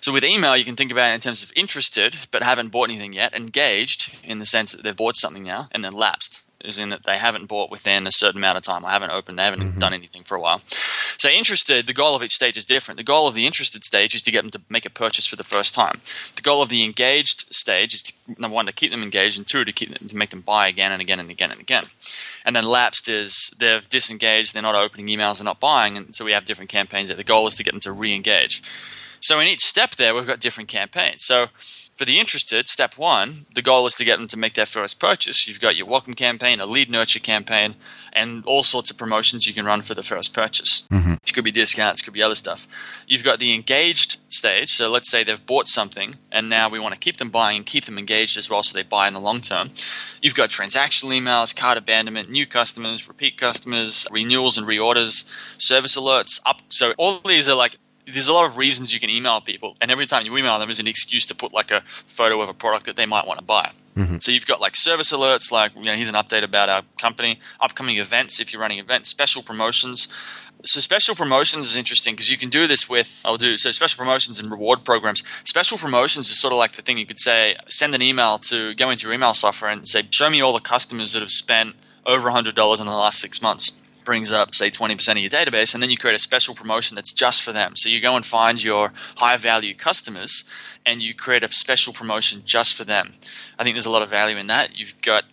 So 0.00 0.12
with 0.12 0.24
email, 0.24 0.56
you 0.56 0.64
can 0.64 0.76
think 0.76 0.92
about 0.92 1.10
it 1.10 1.14
in 1.14 1.20
terms 1.20 1.42
of 1.42 1.52
interested 1.56 2.16
but 2.30 2.42
haven't 2.42 2.68
bought 2.68 2.90
anything 2.90 3.12
yet, 3.12 3.34
engaged 3.34 4.16
in 4.22 4.38
the 4.38 4.46
sense 4.46 4.72
that 4.72 4.82
they've 4.82 4.96
bought 4.96 5.16
something 5.16 5.42
now, 5.42 5.68
and 5.72 5.84
then 5.84 5.92
lapsed, 5.92 6.42
as 6.64 6.78
in 6.78 6.88
that 6.88 7.04
they 7.04 7.18
haven't 7.18 7.46
bought 7.46 7.70
within 7.70 8.06
a 8.06 8.12
certain 8.12 8.38
amount 8.38 8.56
of 8.56 8.64
time. 8.64 8.84
I 8.84 8.92
haven't 8.92 9.12
opened, 9.12 9.38
they 9.38 9.44
haven't 9.44 9.60
mm-hmm. 9.60 9.78
done 9.78 9.94
anything 9.94 10.24
for 10.24 10.34
a 10.34 10.40
while. 10.40 10.60
So 11.18 11.28
interested, 11.28 11.86
the 11.86 11.92
goal 11.92 12.14
of 12.14 12.22
each 12.22 12.34
stage 12.34 12.56
is 12.56 12.64
different. 12.64 12.96
The 12.96 13.04
goal 13.04 13.26
of 13.26 13.34
the 13.34 13.46
interested 13.46 13.84
stage 13.84 14.14
is 14.14 14.22
to 14.22 14.30
get 14.30 14.42
them 14.42 14.50
to 14.52 14.60
make 14.68 14.86
a 14.86 14.90
purchase 14.90 15.26
for 15.26 15.34
the 15.34 15.44
first 15.44 15.74
time. 15.74 16.00
The 16.36 16.42
goal 16.42 16.62
of 16.62 16.68
the 16.68 16.84
engaged 16.84 17.52
stage 17.52 17.94
is 17.94 18.02
to, 18.04 18.12
number 18.38 18.54
one 18.54 18.66
to 18.66 18.72
keep 18.72 18.92
them 18.92 19.02
engaged, 19.02 19.36
and 19.36 19.46
two 19.46 19.64
to 19.64 19.72
keep 19.72 19.88
them, 19.96 20.06
to 20.06 20.16
make 20.16 20.30
them 20.30 20.42
buy 20.42 20.68
again 20.68 20.92
and 20.92 21.02
again 21.02 21.18
and 21.18 21.30
again 21.30 21.50
and 21.50 21.60
again. 21.60 21.84
And 22.44 22.54
then 22.54 22.64
lapsed 22.64 23.08
is 23.08 23.52
they're 23.58 23.80
disengaged, 23.80 24.54
they're 24.54 24.62
not 24.62 24.76
opening 24.76 25.08
emails, 25.08 25.38
they're 25.38 25.44
not 25.44 25.58
buying, 25.58 25.96
and 25.96 26.14
so 26.14 26.24
we 26.24 26.32
have 26.32 26.44
different 26.44 26.70
campaigns. 26.70 27.08
There. 27.08 27.16
The 27.16 27.24
goal 27.24 27.48
is 27.48 27.56
to 27.56 27.64
get 27.64 27.72
them 27.72 27.80
to 27.80 27.92
re-engage. 27.92 28.62
So 29.20 29.40
in 29.40 29.46
each 29.46 29.64
step 29.64 29.96
there, 29.96 30.14
we've 30.14 30.26
got 30.26 30.40
different 30.40 30.68
campaigns. 30.68 31.24
So 31.24 31.48
for 31.96 32.04
the 32.04 32.20
interested, 32.20 32.68
step 32.68 32.96
one, 32.96 33.46
the 33.56 33.62
goal 33.62 33.84
is 33.88 33.94
to 33.96 34.04
get 34.04 34.18
them 34.18 34.28
to 34.28 34.36
make 34.36 34.54
their 34.54 34.66
first 34.66 35.00
purchase. 35.00 35.48
You've 35.48 35.60
got 35.60 35.74
your 35.74 35.86
welcome 35.86 36.14
campaign, 36.14 36.60
a 36.60 36.66
lead 36.66 36.88
nurture 36.88 37.18
campaign, 37.18 37.74
and 38.12 38.44
all 38.44 38.62
sorts 38.62 38.88
of 38.88 38.96
promotions 38.96 39.48
you 39.48 39.52
can 39.52 39.66
run 39.66 39.82
for 39.82 39.94
the 39.94 40.04
first 40.04 40.32
purchase. 40.32 40.86
Mm-hmm. 40.92 41.14
It 41.14 41.34
could 41.34 41.42
be 41.42 41.50
discounts, 41.50 42.02
could 42.02 42.14
be 42.14 42.22
other 42.22 42.36
stuff. 42.36 42.68
You've 43.08 43.24
got 43.24 43.40
the 43.40 43.52
engaged 43.52 44.18
stage. 44.28 44.70
So 44.70 44.90
let's 44.90 45.10
say 45.10 45.24
they've 45.24 45.44
bought 45.44 45.66
something, 45.66 46.14
and 46.30 46.48
now 46.48 46.68
we 46.68 46.78
want 46.78 46.94
to 46.94 47.00
keep 47.00 47.16
them 47.16 47.30
buying 47.30 47.56
and 47.56 47.66
keep 47.66 47.84
them 47.84 47.98
engaged 47.98 48.38
as 48.38 48.48
well, 48.48 48.62
so 48.62 48.74
they 48.74 48.84
buy 48.84 49.08
in 49.08 49.14
the 49.14 49.20
long 49.20 49.40
term. 49.40 49.66
You've 50.22 50.36
got 50.36 50.50
transactional 50.50 51.20
emails, 51.20 51.54
cart 51.54 51.78
abandonment, 51.78 52.30
new 52.30 52.46
customers, 52.46 53.08
repeat 53.08 53.36
customers, 53.36 54.06
renewals 54.12 54.56
and 54.56 54.68
reorders, 54.68 55.28
service 55.60 55.98
alerts. 55.98 56.40
Up. 56.46 56.62
So 56.68 56.94
all 56.96 57.20
these 57.26 57.48
are 57.48 57.56
like 57.56 57.76
there's 58.12 58.28
a 58.28 58.32
lot 58.32 58.46
of 58.46 58.56
reasons 58.58 58.92
you 58.92 59.00
can 59.00 59.10
email 59.10 59.40
people, 59.40 59.76
and 59.80 59.90
every 59.90 60.06
time 60.06 60.24
you 60.24 60.36
email 60.36 60.58
them 60.58 60.70
is 60.70 60.80
an 60.80 60.86
excuse 60.86 61.26
to 61.26 61.34
put 61.34 61.52
like 61.52 61.70
a 61.70 61.82
photo 62.06 62.40
of 62.40 62.48
a 62.48 62.54
product 62.54 62.86
that 62.86 62.96
they 62.96 63.06
might 63.06 63.26
want 63.26 63.38
to 63.38 63.44
buy. 63.44 63.72
Mm-hmm. 63.96 64.18
So 64.18 64.30
you've 64.30 64.46
got 64.46 64.60
like 64.60 64.76
service 64.76 65.12
alerts, 65.12 65.50
like 65.50 65.74
you 65.74 65.84
know, 65.84 65.94
here's 65.94 66.08
an 66.08 66.14
update 66.14 66.44
about 66.44 66.68
our 66.68 66.82
company, 66.98 67.40
upcoming 67.60 67.96
events 67.96 68.40
if 68.40 68.52
you're 68.52 68.62
running 68.62 68.78
events, 68.78 69.08
special 69.08 69.42
promotions. 69.42 70.08
So 70.64 70.80
special 70.80 71.14
promotions 71.14 71.66
is 71.66 71.76
interesting 71.76 72.14
because 72.14 72.30
you 72.30 72.36
can 72.36 72.48
do 72.48 72.66
this 72.66 72.88
with 72.88 73.22
I'll 73.24 73.36
do 73.36 73.56
so 73.56 73.70
special 73.70 73.98
promotions 73.98 74.40
and 74.40 74.50
reward 74.50 74.84
programs. 74.84 75.22
Special 75.44 75.78
promotions 75.78 76.28
is 76.30 76.40
sort 76.40 76.52
of 76.52 76.58
like 76.58 76.72
the 76.72 76.82
thing 76.82 76.98
you 76.98 77.06
could 77.06 77.20
say 77.20 77.56
send 77.68 77.94
an 77.94 78.02
email 78.02 78.38
to 78.50 78.74
go 78.74 78.90
into 78.90 79.06
your 79.06 79.14
email 79.14 79.34
software 79.34 79.70
and 79.70 79.86
say 79.86 80.02
show 80.10 80.30
me 80.30 80.40
all 80.40 80.52
the 80.52 80.60
customers 80.60 81.12
that 81.12 81.20
have 81.20 81.30
spent 81.30 81.74
over 82.06 82.30
$100 82.30 82.80
in 82.80 82.86
the 82.86 82.92
last 82.92 83.20
6 83.20 83.42
months 83.42 83.77
brings 84.08 84.32
up 84.32 84.54
say 84.54 84.70
20% 84.70 85.10
of 85.10 85.18
your 85.18 85.28
database 85.28 85.74
and 85.74 85.82
then 85.82 85.90
you 85.90 85.98
create 85.98 86.16
a 86.16 86.18
special 86.18 86.54
promotion 86.54 86.94
that's 86.94 87.12
just 87.12 87.42
for 87.42 87.52
them. 87.52 87.76
So 87.76 87.90
you 87.90 88.00
go 88.00 88.16
and 88.16 88.24
find 88.24 88.64
your 88.64 88.90
high 89.16 89.36
value 89.36 89.74
customers 89.74 90.50
and 90.86 91.02
you 91.02 91.12
create 91.12 91.44
a 91.44 91.52
special 91.52 91.92
promotion 91.92 92.40
just 92.46 92.74
for 92.74 92.84
them. 92.84 93.12
I 93.58 93.64
think 93.64 93.74
there's 93.74 93.84
a 93.84 93.90
lot 93.90 94.00
of 94.00 94.08
value 94.08 94.38
in 94.38 94.46
that. 94.46 94.78
You've 94.78 94.98
got 95.02 95.24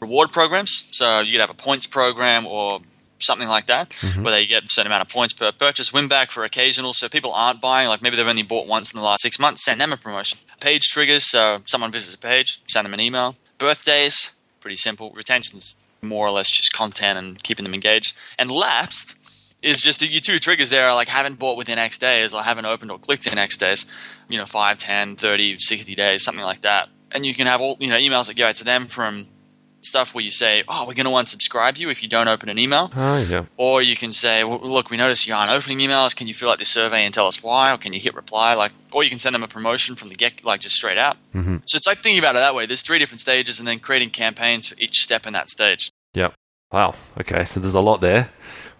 reward 0.00 0.32
programs. 0.32 0.88
So 0.90 1.20
you 1.20 1.30
could 1.30 1.42
have 1.42 1.50
a 1.50 1.54
points 1.54 1.86
program 1.86 2.44
or 2.44 2.80
something 3.20 3.46
like 3.46 3.66
that 3.66 3.90
mm-hmm. 3.90 4.24
where 4.24 4.32
they 4.32 4.46
get 4.46 4.64
a 4.64 4.68
certain 4.68 4.90
amount 4.90 5.02
of 5.02 5.08
points 5.08 5.32
per 5.32 5.52
purchase 5.52 5.92
win 5.92 6.08
back 6.08 6.32
for 6.32 6.42
occasional. 6.42 6.92
So 6.92 7.08
people 7.08 7.32
aren't 7.32 7.60
buying 7.60 7.86
like 7.86 8.02
maybe 8.02 8.16
they've 8.16 8.26
only 8.26 8.42
bought 8.42 8.66
once 8.66 8.92
in 8.92 8.98
the 8.98 9.04
last 9.04 9.22
six 9.22 9.38
months 9.38 9.64
send 9.64 9.80
them 9.80 9.92
a 9.92 9.96
promotion. 9.96 10.40
Page 10.58 10.88
triggers. 10.88 11.22
So 11.30 11.60
someone 11.66 11.92
visits 11.92 12.16
a 12.16 12.18
page 12.18 12.60
send 12.66 12.84
them 12.84 12.94
an 12.94 13.00
email. 13.00 13.36
Birthdays 13.58 14.34
pretty 14.58 14.76
simple. 14.76 15.12
Retention's 15.14 15.78
more 16.04 16.26
or 16.26 16.30
less 16.30 16.50
just 16.50 16.72
content 16.72 17.18
and 17.18 17.42
keeping 17.42 17.64
them 17.64 17.74
engaged. 17.74 18.16
And 18.38 18.50
lapsed 18.50 19.18
is 19.62 19.80
just 19.80 20.02
your 20.02 20.20
two 20.20 20.38
triggers 20.38 20.70
there 20.70 20.88
are 20.88 20.94
like 20.94 21.08
haven't 21.08 21.38
bought 21.38 21.56
within 21.56 21.78
X 21.78 21.98
days 21.98 22.34
or 22.34 22.42
haven't 22.42 22.66
opened 22.66 22.90
or 22.90 22.98
clicked 22.98 23.26
in 23.26 23.38
X 23.38 23.56
days, 23.56 23.86
you 24.28 24.38
know, 24.38 24.46
5, 24.46 24.78
10, 24.78 25.16
30, 25.16 25.58
60 25.58 25.94
days, 25.94 26.22
something 26.22 26.44
like 26.44 26.60
that. 26.60 26.88
And 27.10 27.24
you 27.24 27.34
can 27.34 27.46
have 27.46 27.60
all, 27.60 27.76
you 27.80 27.88
know, 27.88 27.96
emails 27.96 28.26
that 28.26 28.36
go 28.36 28.46
out 28.46 28.56
to 28.56 28.64
them 28.64 28.86
from 28.86 29.26
stuff 29.86 30.14
where 30.14 30.24
you 30.24 30.30
say, 30.30 30.64
oh, 30.68 30.84
we're 30.86 30.94
going 30.94 31.06
to 31.06 31.10
unsubscribe 31.10 31.78
you 31.78 31.90
if 31.90 32.02
you 32.02 32.08
don't 32.08 32.28
open 32.28 32.48
an 32.48 32.58
email. 32.58 32.90
Oh, 32.96 33.18
yeah. 33.18 33.44
Or 33.56 33.82
you 33.82 33.96
can 33.96 34.12
say, 34.12 34.44
well, 34.44 34.58
look, 34.60 34.90
we 34.90 34.96
notice 34.96 35.26
you 35.26 35.34
aren't 35.34 35.52
opening 35.52 35.78
emails. 35.78 36.16
Can 36.16 36.26
you 36.26 36.34
fill 36.34 36.50
out 36.50 36.58
this 36.58 36.68
survey 36.68 37.04
and 37.04 37.12
tell 37.12 37.26
us 37.26 37.42
why? 37.42 37.72
Or 37.72 37.78
can 37.78 37.92
you 37.92 38.00
hit 38.00 38.14
reply? 38.14 38.54
Like, 38.54 38.72
or 38.92 39.04
you 39.04 39.10
can 39.10 39.18
send 39.18 39.34
them 39.34 39.42
a 39.42 39.48
promotion 39.48 39.94
from 39.94 40.08
the 40.08 40.14
get, 40.14 40.44
like 40.44 40.60
just 40.60 40.74
straight 40.74 40.98
out. 40.98 41.16
Mm-hmm. 41.32 41.58
So 41.66 41.76
it's 41.76 41.86
like 41.86 42.02
thinking 42.02 42.18
about 42.18 42.36
it 42.36 42.40
that 42.40 42.54
way. 42.54 42.66
There's 42.66 42.82
three 42.82 42.98
different 42.98 43.20
stages, 43.20 43.58
and 43.58 43.68
then 43.68 43.78
creating 43.78 44.10
campaigns 44.10 44.68
for 44.68 44.76
each 44.78 45.02
step 45.02 45.26
in 45.26 45.32
that 45.34 45.48
stage. 45.48 45.90
Wow. 46.72 46.94
Okay. 47.20 47.44
So 47.44 47.60
there's 47.60 47.74
a 47.74 47.80
lot 47.80 48.00
there. 48.00 48.30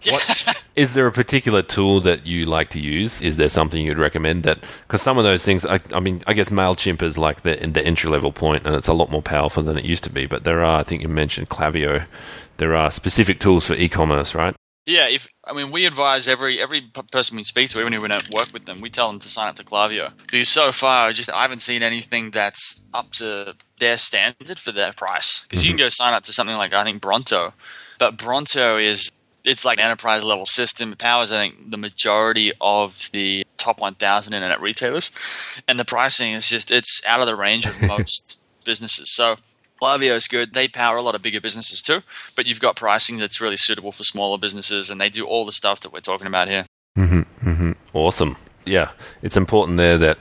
What 0.05 0.63
is 0.75 0.93
there 0.93 1.07
a 1.07 1.11
particular 1.11 1.61
tool 1.61 2.01
that 2.01 2.27
you 2.27 2.45
like 2.45 2.69
to 2.69 2.79
use? 2.79 3.21
Is 3.21 3.37
there 3.37 3.49
something 3.49 3.81
you'd 3.83 3.97
recommend 3.97 4.43
that? 4.43 4.59
Because 4.85 5.01
some 5.01 5.17
of 5.17 5.23
those 5.23 5.45
things, 5.45 5.65
I, 5.65 5.79
I 5.93 5.99
mean, 5.99 6.21
I 6.27 6.33
guess 6.33 6.49
Mailchimp 6.49 7.01
is 7.01 7.17
like 7.17 7.41
the 7.41 7.55
the 7.55 7.83
entry 7.85 8.09
level 8.09 8.31
point, 8.31 8.65
and 8.65 8.75
it's 8.75 8.89
a 8.89 8.93
lot 8.93 9.09
more 9.09 9.21
powerful 9.21 9.63
than 9.63 9.77
it 9.77 9.85
used 9.85 10.03
to 10.03 10.11
be. 10.11 10.25
But 10.25 10.43
there 10.43 10.63
are, 10.63 10.79
I 10.79 10.83
think 10.83 11.01
you 11.01 11.07
mentioned 11.07 11.49
Klaviyo. 11.49 12.05
There 12.57 12.75
are 12.75 12.91
specific 12.91 13.39
tools 13.39 13.65
for 13.65 13.73
e-commerce, 13.73 14.35
right? 14.35 14.55
Yeah, 14.85 15.07
if 15.09 15.27
I 15.43 15.53
mean, 15.53 15.71
we 15.71 15.85
advise 15.85 16.27
every 16.27 16.61
every 16.61 16.81
person 17.11 17.37
we 17.37 17.43
speak 17.43 17.71
to, 17.71 17.79
even 17.79 17.93
if 17.93 18.01
we 18.01 18.07
don't 18.07 18.29
work 18.29 18.53
with 18.53 18.65
them, 18.65 18.81
we 18.81 18.89
tell 18.89 19.09
them 19.09 19.19
to 19.19 19.27
sign 19.27 19.47
up 19.47 19.55
to 19.55 19.63
Klaviyo. 19.63 20.11
Because 20.17 20.49
so 20.49 20.71
far, 20.71 21.11
just 21.11 21.31
I 21.31 21.41
haven't 21.41 21.59
seen 21.59 21.81
anything 21.81 22.29
that's 22.31 22.83
up 22.93 23.11
to 23.13 23.55
their 23.79 23.97
standard 23.97 24.59
for 24.59 24.71
their 24.71 24.93
price. 24.93 25.43
Because 25.43 25.63
you 25.63 25.71
can 25.71 25.77
mm-hmm. 25.77 25.85
go 25.85 25.89
sign 25.89 26.13
up 26.13 26.23
to 26.25 26.33
something 26.33 26.55
like 26.55 26.73
I 26.73 26.83
think 26.83 27.01
Bronto, 27.01 27.53
but 27.97 28.17
Bronto 28.17 28.77
is 28.77 29.11
it's 29.43 29.65
like 29.65 29.79
an 29.79 29.85
enterprise 29.85 30.23
level 30.23 30.45
system. 30.45 30.91
It 30.91 30.99
powers 30.99 31.31
I 31.31 31.41
think 31.41 31.71
the 31.71 31.77
majority 31.77 32.51
of 32.61 33.09
the 33.11 33.45
top 33.57 33.79
1,000 33.79 34.33
internet 34.33 34.61
retailers, 34.61 35.11
and 35.67 35.79
the 35.79 35.85
pricing 35.85 36.33
is 36.33 36.47
just 36.47 36.69
it's 36.69 37.01
out 37.07 37.21
of 37.21 37.25
the 37.25 37.35
range 37.35 37.65
of 37.65 37.81
most 37.87 38.43
businesses. 38.63 39.15
So 39.15 39.37
Klaviyo 39.81 40.15
is 40.15 40.27
good. 40.27 40.53
They 40.53 40.67
power 40.67 40.97
a 40.97 41.01
lot 41.01 41.15
of 41.15 41.21
bigger 41.21 41.41
businesses 41.41 41.81
too, 41.81 42.01
but 42.35 42.45
you've 42.45 42.61
got 42.61 42.75
pricing 42.75 43.17
that's 43.17 43.41
really 43.41 43.57
suitable 43.57 43.91
for 43.91 44.03
smaller 44.03 44.37
businesses, 44.37 44.89
and 44.89 44.99
they 44.99 45.09
do 45.09 45.25
all 45.25 45.45
the 45.45 45.51
stuff 45.51 45.81
that 45.81 45.91
we're 45.91 45.99
talking 45.99 46.27
about 46.27 46.47
here. 46.47 46.65
Mm-hmm, 46.97 47.49
mm-hmm. 47.49 47.71
Awesome. 47.93 48.37
Yeah, 48.65 48.91
it's 49.21 49.37
important 49.37 49.77
there 49.77 49.97
that 49.97 50.17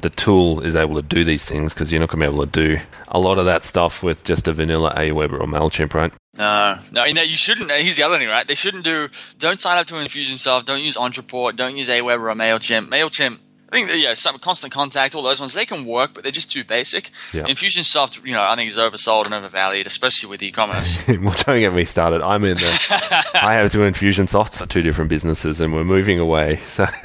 the 0.00 0.10
tool 0.10 0.60
is 0.60 0.76
able 0.76 0.94
to 0.96 1.02
do 1.02 1.24
these 1.24 1.44
things 1.44 1.72
because 1.72 1.90
you're 1.90 2.00
not 2.00 2.10
going 2.10 2.20
to 2.20 2.28
be 2.28 2.34
able 2.34 2.46
to 2.46 2.52
do 2.52 2.78
a 3.08 3.18
lot 3.18 3.38
of 3.38 3.46
that 3.46 3.64
stuff 3.64 4.02
with 4.02 4.22
just 4.24 4.46
a 4.46 4.52
vanilla 4.52 4.92
Aweber 4.94 5.40
or 5.40 5.46
Mailchimp, 5.46 5.94
right? 5.94 6.12
No, 6.36 6.78
no, 6.92 7.04
you 7.04 7.14
know, 7.14 7.22
you 7.22 7.36
shouldn't. 7.36 7.70
Here's 7.70 7.96
the 7.96 8.02
other 8.02 8.18
thing, 8.18 8.28
right? 8.28 8.46
They 8.46 8.54
shouldn't 8.54 8.84
do. 8.84 9.08
Don't 9.38 9.60
sign 9.60 9.78
up 9.78 9.86
to 9.86 9.94
Infusionsoft. 9.94 10.66
Don't 10.66 10.82
use 10.82 10.96
Ontraport. 10.96 11.56
Don't 11.56 11.76
use 11.76 11.88
Aweber 11.88 12.30
or 12.30 12.34
Mailchimp. 12.34 12.88
Mailchimp. 12.88 13.38
I 13.70 13.76
think 13.84 13.90
yeah, 14.02 14.14
some 14.14 14.38
constant 14.38 14.72
contact, 14.72 15.14
all 15.16 15.22
those 15.22 15.40
ones 15.40 15.54
they 15.54 15.66
can 15.66 15.84
work, 15.84 16.12
but 16.14 16.22
they're 16.22 16.30
just 16.30 16.52
too 16.52 16.62
basic. 16.62 17.10
Yeah. 17.32 17.42
Infusionsoft, 17.42 18.24
you 18.24 18.32
know, 18.32 18.42
I 18.42 18.54
think 18.54 18.70
is 18.70 18.78
oversold 18.78 19.24
and 19.26 19.34
overvalued, 19.34 19.88
especially 19.88 20.30
with 20.30 20.40
e-commerce. 20.42 21.06
well, 21.20 21.34
don't 21.44 21.58
get 21.58 21.72
me 21.72 21.84
started. 21.84 22.22
I'm 22.22 22.44
in 22.44 22.54
the. 22.54 23.26
I 23.42 23.54
have 23.54 23.72
two 23.72 23.80
Infusionsoft, 23.80 24.68
two 24.68 24.82
different 24.82 25.10
businesses, 25.10 25.60
and 25.60 25.72
we're 25.72 25.82
moving 25.84 26.20
away. 26.20 26.56
So, 26.58 26.86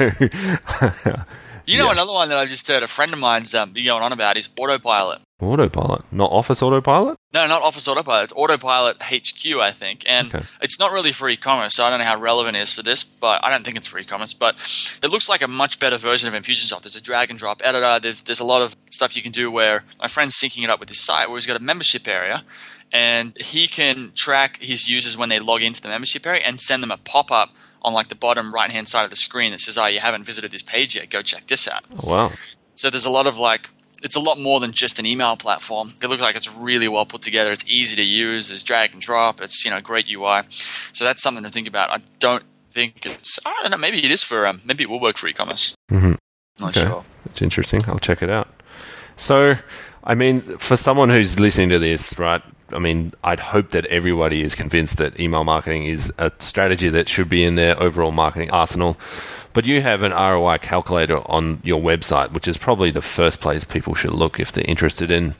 You 1.65 1.77
know, 1.77 1.85
Yeah. 1.85 1.91
another 1.93 2.13
one 2.13 2.29
that 2.29 2.37
I've 2.37 2.49
just 2.49 2.67
heard 2.67 2.83
a 2.83 2.87
friend 2.87 3.13
of 3.13 3.19
mine's 3.19 3.53
um, 3.55 3.71
be 3.71 3.83
going 3.83 4.03
on 4.03 4.11
about 4.11 4.37
is 4.37 4.49
Autopilot. 4.57 5.21
autopilot, 5.41 6.03
not 6.11 6.31
Office 6.31 6.61
Autopilot. 6.61 7.17
No, 7.33 7.47
not 7.47 7.61
Office 7.63 7.87
Autopilot. 7.87 8.25
It's 8.25 8.33
Autopilot 8.35 8.97
HQ, 9.01 9.59
I 9.59 9.71
think. 9.71 10.03
And 10.07 10.33
Okay. 10.33 10.45
it's 10.61 10.79
not 10.79 10.91
really 10.91 11.11
for 11.11 11.27
e-commerce, 11.29 11.75
so 11.75 11.83
I 11.85 11.89
don't 11.89 11.99
know 11.99 12.05
how 12.05 12.17
relevant 12.19 12.57
it 12.57 12.59
is 12.61 12.73
for 12.73 12.83
this, 12.83 13.03
but 13.03 13.43
I 13.43 13.49
don't 13.49 13.63
think 13.63 13.77
it's 13.77 13.87
for 13.87 13.97
e-commerce. 13.99 14.33
But 14.33 14.55
it 15.03 15.09
looks 15.09 15.29
like 15.29 15.41
a 15.41 15.47
much 15.47 15.79
better 15.79 15.97
version 15.97 16.33
of 16.33 16.39
Infusionsoft. 16.41 16.81
There's 16.83 16.95
a 16.95 17.01
drag 17.01 17.29
and 17.29 17.39
drop 17.39 17.61
editor. 17.63 17.99
There's, 17.99 18.21
there's 18.23 18.39
a 18.39 18.43
lot 18.45 18.61
of 18.61 18.75
stuff 18.91 19.15
you 19.15 19.21
can 19.21 19.31
do 19.31 19.49
where 19.49 19.83
my 19.99 20.07
friend's 20.07 20.35
syncing 20.35 20.63
it 20.63 20.69
up 20.69 20.79
with 20.79 20.89
his 20.89 20.99
site 21.03 21.29
where 21.29 21.37
he's 21.37 21.45
got 21.47 21.57
a 21.59 21.63
membership 21.63 22.07
area 22.07 22.43
and 22.93 23.35
he 23.39 23.67
can 23.67 24.11
track 24.15 24.57
his 24.61 24.89
users 24.89 25.15
when 25.17 25.29
they 25.29 25.39
log 25.39 25.61
into 25.63 25.81
the 25.81 25.87
membership 25.89 26.25
area 26.27 26.41
and 26.45 26.59
send 26.59 26.83
them 26.83 26.91
a 26.91 26.97
pop-up 26.97 27.49
on 27.81 27.93
like 27.93 28.09
the 28.09 28.15
bottom 28.15 28.51
right 28.53 28.71
hand 28.71 28.87
side 28.87 29.03
of 29.03 29.09
the 29.09 29.15
screen 29.15 29.51
that 29.51 29.59
says, 29.59 29.77
oh, 29.77 29.87
you 29.87 29.99
haven't 29.99 30.23
visited 30.23 30.51
this 30.51 30.61
page 30.61 30.95
yet. 30.95 31.09
Go 31.09 31.21
check 31.21 31.45
this 31.47 31.67
out. 31.67 31.83
Wow. 32.03 32.31
So 32.75 32.89
there's 32.89 33.05
a 33.05 33.11
lot 33.11 33.27
of 33.27 33.37
like 33.37 33.69
it's 34.03 34.15
a 34.15 34.19
lot 34.19 34.39
more 34.39 34.59
than 34.59 34.71
just 34.71 34.97
an 34.99 35.05
email 35.05 35.35
platform. 35.37 35.93
It 36.01 36.07
looks 36.07 36.21
like 36.21 36.35
it's 36.35 36.51
really 36.51 36.87
well 36.87 37.05
put 37.05 37.21
together. 37.21 37.51
It's 37.51 37.69
easy 37.69 37.95
to 37.97 38.03
use. 38.03 38.47
There's 38.47 38.63
drag 38.63 38.93
and 38.93 39.01
drop. 39.01 39.39
It's 39.41 39.63
you 39.63 39.69
know 39.71 39.79
great 39.81 40.07
UI. 40.09 40.41
So 40.49 41.05
that's 41.05 41.21
something 41.21 41.43
to 41.43 41.49
think 41.51 41.67
about. 41.67 41.89
I 41.91 42.01
don't 42.19 42.43
think 42.71 43.05
it's. 43.05 43.37
I 43.45 43.53
don't 43.61 43.71
know. 43.71 43.77
Maybe 43.77 43.99
it 44.03 44.09
is 44.11 44.23
for. 44.23 44.47
Um, 44.47 44.61
maybe 44.65 44.83
it 44.83 44.89
will 44.89 44.99
work 44.99 45.17
for 45.17 45.27
e-commerce. 45.27 45.75
Mm-hmm. 45.91 46.13
Not 46.59 46.75
Okay. 46.77 46.87
sure. 46.87 47.03
It's 47.27 47.41
interesting. 47.41 47.81
I'll 47.87 47.99
check 47.99 48.21
it 48.23 48.29
out. 48.29 48.47
So, 49.15 49.55
I 50.03 50.15
mean, 50.15 50.41
for 50.57 50.75
someone 50.77 51.09
who's 51.09 51.39
listening 51.39 51.69
to 51.69 51.77
this, 51.79 52.17
right? 52.17 52.41
I 52.73 52.79
mean, 52.79 53.13
I'd 53.23 53.39
hope 53.39 53.71
that 53.71 53.85
everybody 53.87 54.41
is 54.41 54.55
convinced 54.55 54.97
that 54.97 55.19
email 55.19 55.43
marketing 55.43 55.85
is 55.85 56.13
a 56.17 56.31
strategy 56.39 56.89
that 56.89 57.09
should 57.09 57.29
be 57.29 57.43
in 57.43 57.55
their 57.55 57.79
overall 57.81 58.11
marketing 58.11 58.51
arsenal. 58.51 58.97
But 59.53 59.65
you 59.65 59.81
have 59.81 60.03
an 60.03 60.11
ROI 60.11 60.59
calculator 60.59 61.17
on 61.29 61.59
your 61.63 61.81
website, 61.81 62.31
which 62.31 62.47
is 62.47 62.57
probably 62.57 62.91
the 62.91 63.01
first 63.01 63.41
place 63.41 63.63
people 63.63 63.95
should 63.95 64.13
look 64.13 64.39
if 64.39 64.51
they're 64.51 64.63
interested 64.65 65.11
in 65.11 65.33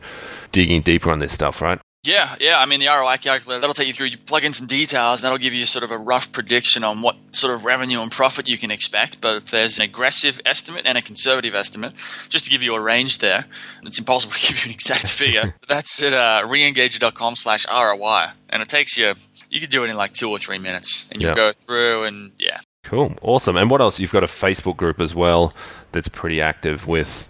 digging 0.52 0.82
deeper 0.82 1.10
on 1.10 1.20
this 1.20 1.34
stuff, 1.34 1.62
right? 1.62 1.80
Yeah, 2.04 2.36
yeah. 2.40 2.60
I 2.60 2.66
mean, 2.66 2.80
the 2.80 2.88
ROI 2.88 3.18
calculator 3.18 3.60
that'll 3.62 3.76
take 3.76 3.86
you 3.88 3.94
through. 3.94 4.08
You 4.08 4.18
plug 4.18 4.44
in 4.44 4.54
some 4.54 4.66
details, 4.66 5.20
and 5.22 5.26
that'll 5.26 5.38
give 5.38 5.54
you 5.54 5.68
sort 5.68 5.84
of 5.84 5.92
a 5.92 5.98
rough 6.00 6.32
prediction 6.32 6.84
on 6.84 7.04
what 7.04 7.16
sort 7.32 7.54
of 7.54 7.64
revenue 7.64 8.02
and 8.02 8.12
profit 8.12 8.48
you 8.48 8.58
can 8.58 8.72
expect. 8.72 9.22
But 9.22 9.46
there's 9.48 9.78
an 9.78 9.84
aggressive 9.84 10.42
estimate 10.44 10.82
and 10.86 10.98
a 10.98 11.02
conservative 11.04 11.54
estimate, 11.54 11.94
just 12.28 12.46
to 12.46 12.52
give 12.52 12.64
you 12.64 12.74
a 12.74 12.82
range 12.82 13.20
there. 13.20 13.46
And 13.78 13.88
it's 13.88 14.00
impossible 14.00 14.34
to 14.38 14.48
give 14.48 14.66
you 14.66 14.70
an 14.70 14.74
exact 14.74 15.10
figure. 15.12 15.54
That's 15.68 16.02
at 16.02 16.14
uh, 16.14 16.48
reengager.com/slash 16.48 17.66
ROI, 17.70 18.32
and 18.50 18.64
it 18.64 18.70
takes 18.70 18.98
you. 18.98 19.14
You 19.52 19.60
could 19.60 19.70
do 19.70 19.84
it 19.84 19.90
in 19.92 19.96
like 19.96 20.14
two 20.14 20.30
or 20.32 20.40
three 20.40 20.58
minutes, 20.58 21.08
and 21.12 21.22
you 21.22 21.28
Yeah. 21.28 21.36
go 21.36 21.52
through 21.54 22.06
and 22.06 22.32
yeah, 22.40 22.62
Cool. 22.84 23.14
Awesome. 23.22 23.58
And 23.58 23.70
what 23.70 23.80
else? 23.80 24.00
You've 24.00 24.12
got 24.12 24.24
a 24.24 24.28
Facebook 24.28 24.76
group 24.76 25.00
as 25.00 25.14
well 25.14 25.54
that's 25.92 26.08
pretty 26.08 26.42
active 26.42 26.88
with 26.88 27.28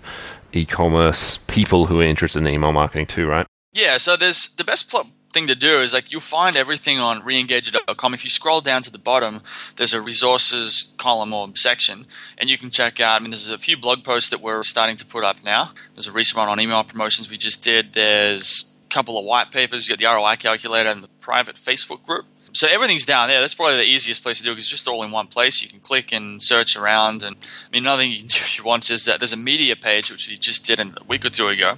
e 0.53 0.63
commerce 0.65 1.39
people 1.47 1.88
who 1.88 1.99
are 1.99 2.03
interested 2.05 2.39
in 2.39 2.47
email 2.47 2.71
marketing 2.71 3.05
too, 3.07 3.27
right? 3.27 3.45
Yeah, 3.73 3.97
so 3.97 4.17
there's 4.17 4.49
the 4.55 4.63
best 4.63 4.89
pl- 4.89 5.07
thing 5.31 5.47
to 5.47 5.55
do 5.55 5.81
is 5.81 5.93
like 5.93 6.12
you'll 6.12 6.21
find 6.21 6.55
everything 6.55 6.99
on 6.99 7.21
reengager.com. 7.21 8.13
If 8.13 8.23
you 8.23 8.29
scroll 8.29 8.60
down 8.60 8.81
to 8.84 8.91
the 8.91 8.99
bottom, 8.99 9.41
there's 9.77 9.93
a 9.93 10.01
resources 10.01 10.93
column 10.97 11.31
or 11.34 11.49
section, 11.55 12.05
and 12.38 12.49
you 12.49 12.57
can 12.57 12.69
check 12.69 12.99
out. 12.99 13.15
I 13.15 13.19
mean, 13.19 13.31
there's 13.31 13.47
a 13.47 13.57
few 13.57 13.77
blog 13.77 14.03
posts 14.03 14.29
that 14.29 14.41
we're 14.41 14.63
starting 14.63 14.97
to 14.97 15.05
put 15.05 15.23
up 15.23 15.43
now. 15.43 15.71
There's 15.95 16.07
a 16.07 16.12
recent 16.12 16.38
one 16.38 16.49
on 16.49 16.60
email 16.60 16.84
promotions 16.84 17.29
we 17.29 17.38
just 17.38 17.63
did. 17.63 17.93
There's 17.93 18.71
a 18.86 18.93
couple 18.93 19.17
of 19.17 19.25
white 19.25 19.51
papers. 19.51 19.88
You 19.88 19.95
got 19.95 19.99
the 19.99 20.13
ROI 20.13 20.36
calculator 20.36 20.89
and 20.89 21.03
the 21.03 21.10
private 21.21 21.55
Facebook 21.55 22.05
group. 22.05 22.25
So 22.53 22.67
everything's 22.67 23.05
down 23.05 23.29
there. 23.29 23.39
That's 23.39 23.53
probably 23.53 23.77
the 23.77 23.85
easiest 23.85 24.23
place 24.23 24.39
to 24.39 24.43
do 24.43 24.51
because 24.51 24.65
it's 24.65 24.71
just 24.71 24.87
all 24.87 25.03
in 25.03 25.11
one 25.11 25.27
place. 25.27 25.61
You 25.61 25.69
can 25.69 25.79
click 25.79 26.11
and 26.11 26.41
search 26.41 26.75
around. 26.75 27.23
And 27.23 27.35
I 27.35 27.71
mean, 27.71 27.83
another 27.83 28.01
thing 28.01 28.11
you 28.11 28.19
can 28.19 28.27
do 28.27 28.37
if 28.41 28.57
you 28.57 28.63
want 28.63 28.89
is 28.89 29.05
that 29.05 29.19
there's 29.19 29.33
a 29.33 29.37
media 29.37 29.75
page 29.75 30.11
which 30.11 30.27
we 30.27 30.37
just 30.37 30.65
did 30.65 30.79
a 30.79 30.91
week 31.07 31.25
or 31.25 31.29
two 31.29 31.47
ago, 31.47 31.75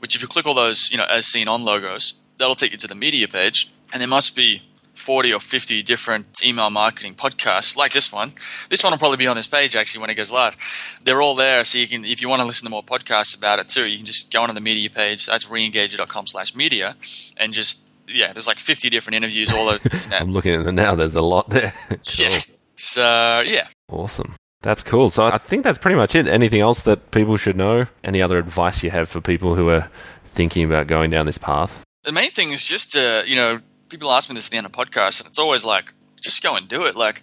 which 0.00 0.14
if 0.14 0.22
you 0.22 0.28
click 0.28 0.46
all 0.46 0.54
those, 0.54 0.90
you 0.90 0.98
know, 0.98 1.06
as 1.08 1.26
seen 1.26 1.48
on 1.48 1.64
logos, 1.64 2.14
that'll 2.38 2.54
take 2.54 2.72
you 2.72 2.78
to 2.78 2.88
the 2.88 2.94
media 2.94 3.28
page. 3.28 3.72
And 3.92 4.00
there 4.00 4.08
must 4.08 4.34
be 4.34 4.62
40 4.94 5.32
or 5.32 5.40
50 5.40 5.82
different 5.82 6.40
email 6.44 6.70
marketing 6.70 7.14
podcasts 7.14 7.76
like 7.76 7.92
this 7.92 8.12
one. 8.12 8.32
This 8.68 8.82
one 8.82 8.92
will 8.92 8.98
probably 8.98 9.16
be 9.16 9.26
on 9.26 9.36
this 9.36 9.46
page 9.46 9.74
actually 9.74 10.02
when 10.02 10.10
it 10.10 10.14
goes 10.14 10.30
live. 10.30 10.56
They're 11.02 11.22
all 11.22 11.34
there. 11.34 11.64
So 11.64 11.78
you 11.78 11.88
can, 11.88 12.04
if 12.04 12.20
you 12.20 12.28
want 12.28 12.40
to 12.40 12.46
listen 12.46 12.66
to 12.66 12.70
more 12.70 12.84
podcasts 12.84 13.36
about 13.36 13.58
it 13.58 13.68
too, 13.68 13.86
you 13.86 13.96
can 13.96 14.06
just 14.06 14.30
go 14.30 14.42
onto 14.42 14.54
the 14.54 14.60
media 14.60 14.90
page. 14.90 15.26
That's 15.26 15.46
reengager.com 15.46 16.26
slash 16.26 16.54
media 16.54 16.96
and 17.36 17.52
just, 17.52 17.86
yeah, 18.12 18.32
there's 18.32 18.46
like 18.46 18.58
50 18.60 18.90
different 18.90 19.16
interviews 19.16 19.52
all 19.52 19.68
over 19.68 19.78
the 19.78 19.90
internet. 19.94 20.20
I'm 20.22 20.32
looking 20.32 20.54
at 20.54 20.66
it 20.66 20.72
now. 20.72 20.94
There's 20.94 21.14
a 21.14 21.22
lot 21.22 21.50
there. 21.50 21.72
cool. 21.88 21.98
Yeah. 22.18 22.38
So, 22.76 23.42
yeah. 23.46 23.68
Awesome. 23.90 24.34
That's 24.62 24.82
cool. 24.82 25.10
So 25.10 25.26
I 25.26 25.36
think 25.38 25.64
that's 25.64 25.78
pretty 25.78 25.96
much 25.96 26.14
it. 26.14 26.26
Anything 26.26 26.60
else 26.60 26.82
that 26.82 27.10
people 27.10 27.36
should 27.36 27.56
know? 27.56 27.86
Any 28.02 28.22
other 28.22 28.38
advice 28.38 28.82
you 28.82 28.90
have 28.90 29.08
for 29.08 29.20
people 29.20 29.54
who 29.54 29.68
are 29.68 29.90
thinking 30.24 30.64
about 30.64 30.86
going 30.86 31.10
down 31.10 31.26
this 31.26 31.38
path? 31.38 31.84
the 32.02 32.12
main 32.12 32.30
thing 32.30 32.50
is 32.50 32.64
just 32.64 32.92
to 32.92 33.22
you 33.26 33.36
know 33.36 33.60
people 33.90 34.10
ask 34.10 34.30
me 34.30 34.34
this 34.34 34.46
at 34.46 34.50
the 34.52 34.56
end 34.56 34.64
of 34.64 34.72
podcasts 34.72 35.20
and 35.20 35.28
it's 35.28 35.38
always 35.38 35.66
like 35.66 35.92
just 36.18 36.42
go 36.42 36.56
and 36.56 36.66
do 36.66 36.86
it 36.86 36.96
like 36.96 37.20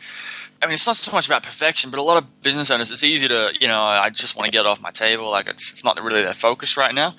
i 0.61 0.67
mean 0.67 0.75
it's 0.75 0.85
not 0.85 0.95
so 0.95 1.11
much 1.11 1.25
about 1.25 1.41
perfection 1.41 1.89
but 1.89 1.97
a 1.99 2.03
lot 2.03 2.15
of 2.21 2.41
business 2.43 2.69
owners 2.69 2.91
it's 2.91 3.03
easy 3.03 3.27
to 3.27 3.51
you 3.59 3.67
know 3.67 3.81
i 3.81 4.11
just 4.11 4.35
want 4.35 4.45
to 4.45 4.51
get 4.51 4.59
it 4.59 4.65
off 4.67 4.79
my 4.79 4.91
table 4.91 5.31
like 5.31 5.47
it's, 5.47 5.71
it's 5.71 5.83
not 5.83 5.99
really 5.99 6.21
their 6.21 6.33
focus 6.33 6.77
right 6.77 6.93
now 6.93 7.15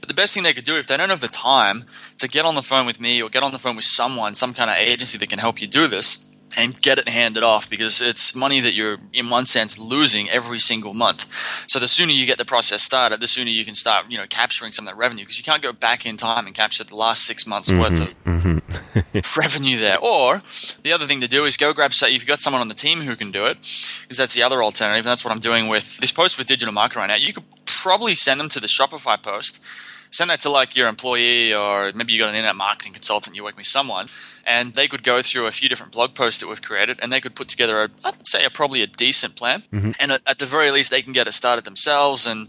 but 0.00 0.08
the 0.08 0.14
best 0.14 0.32
thing 0.32 0.42
they 0.42 0.54
could 0.54 0.64
do 0.64 0.78
if 0.78 0.86
they 0.86 0.96
don't 0.96 1.10
have 1.10 1.20
the 1.20 1.28
time 1.28 1.84
to 2.22 2.28
get 2.28 2.44
on 2.44 2.54
the 2.54 2.62
phone 2.62 2.86
with 2.86 3.00
me 3.00 3.20
or 3.20 3.28
get 3.28 3.42
on 3.42 3.52
the 3.52 3.58
phone 3.58 3.76
with 3.76 3.84
someone 3.84 4.34
some 4.34 4.54
kind 4.54 4.70
of 4.70 4.76
agency 4.76 5.18
that 5.18 5.28
can 5.28 5.38
help 5.38 5.60
you 5.60 5.66
do 5.66 5.88
this 5.88 6.28
and 6.56 6.80
get 6.82 6.98
it 6.98 7.08
handed 7.08 7.42
off 7.42 7.68
because 7.68 8.00
it's 8.00 8.34
money 8.34 8.60
that 8.60 8.74
you're 8.74 8.98
in 9.12 9.30
one 9.30 9.46
sense 9.46 9.78
losing 9.78 10.28
every 10.30 10.58
single 10.58 10.94
month. 10.94 11.26
So 11.66 11.78
the 11.78 11.88
sooner 11.88 12.12
you 12.12 12.26
get 12.26 12.38
the 12.38 12.44
process 12.44 12.82
started, 12.82 13.20
the 13.20 13.26
sooner 13.26 13.50
you 13.50 13.64
can 13.64 13.74
start, 13.74 14.06
you 14.08 14.18
know, 14.18 14.26
capturing 14.28 14.72
some 14.72 14.86
of 14.86 14.92
that 14.92 14.98
revenue 14.98 15.24
because 15.24 15.38
you 15.38 15.44
can't 15.44 15.62
go 15.62 15.72
back 15.72 16.04
in 16.04 16.16
time 16.16 16.46
and 16.46 16.54
capture 16.54 16.84
the 16.84 16.94
last 16.94 17.24
six 17.24 17.46
months 17.46 17.70
mm-hmm, 17.70 17.80
worth 17.80 18.00
of 18.00 18.24
mm-hmm. 18.24 19.40
revenue 19.40 19.78
there. 19.78 19.98
Or 19.98 20.42
the 20.82 20.92
other 20.92 21.06
thing 21.06 21.20
to 21.22 21.28
do 21.28 21.44
is 21.44 21.56
go 21.56 21.72
grab 21.72 21.92
say 21.92 22.08
if 22.08 22.20
you've 22.20 22.26
got 22.26 22.40
someone 22.40 22.60
on 22.60 22.68
the 22.68 22.74
team 22.74 23.00
who 23.00 23.16
can 23.16 23.32
do 23.32 23.46
it, 23.46 23.58
because 24.02 24.18
that's 24.18 24.34
the 24.34 24.42
other 24.42 24.62
alternative. 24.62 25.06
And 25.06 25.10
that's 25.10 25.24
what 25.24 25.32
I'm 25.32 25.40
doing 25.40 25.68
with 25.68 25.98
this 25.98 26.12
post 26.12 26.38
with 26.38 26.46
digital 26.46 26.72
marketing 26.72 27.00
right 27.00 27.08
now. 27.08 27.16
You 27.16 27.32
could 27.32 27.44
probably 27.64 28.14
send 28.14 28.38
them 28.38 28.48
to 28.50 28.60
the 28.60 28.66
Shopify 28.66 29.20
post. 29.20 29.64
Send 30.12 30.30
that 30.30 30.40
to 30.40 30.50
like 30.50 30.76
your 30.76 30.88
employee, 30.88 31.54
or 31.54 31.90
maybe 31.94 32.12
you 32.12 32.18
got 32.18 32.28
an 32.28 32.34
internet 32.34 32.54
marketing 32.54 32.92
consultant. 32.92 33.34
you 33.34 33.42
work 33.42 33.56
with 33.56 33.66
someone, 33.66 34.06
and 34.44 34.74
they 34.74 34.86
could 34.86 35.02
go 35.02 35.22
through 35.22 35.46
a 35.46 35.52
few 35.52 35.68
different 35.68 35.90
blog 35.90 36.14
posts 36.14 36.38
that 36.40 36.48
we've 36.48 36.60
created, 36.60 36.98
and 37.02 37.10
they 37.10 37.20
could 37.20 37.34
put 37.34 37.48
together, 37.48 37.82
a, 37.82 37.88
I'd 38.04 38.26
say, 38.26 38.44
a, 38.44 38.50
probably 38.50 38.82
a 38.82 38.86
decent 38.86 39.36
plan. 39.36 39.62
Mm-hmm. 39.72 39.92
And 39.98 40.12
at, 40.12 40.20
at 40.26 40.38
the 40.38 40.46
very 40.46 40.70
least, 40.70 40.90
they 40.90 41.02
can 41.02 41.14
get 41.14 41.26
it 41.26 41.32
started 41.32 41.64
themselves. 41.64 42.26
And 42.26 42.48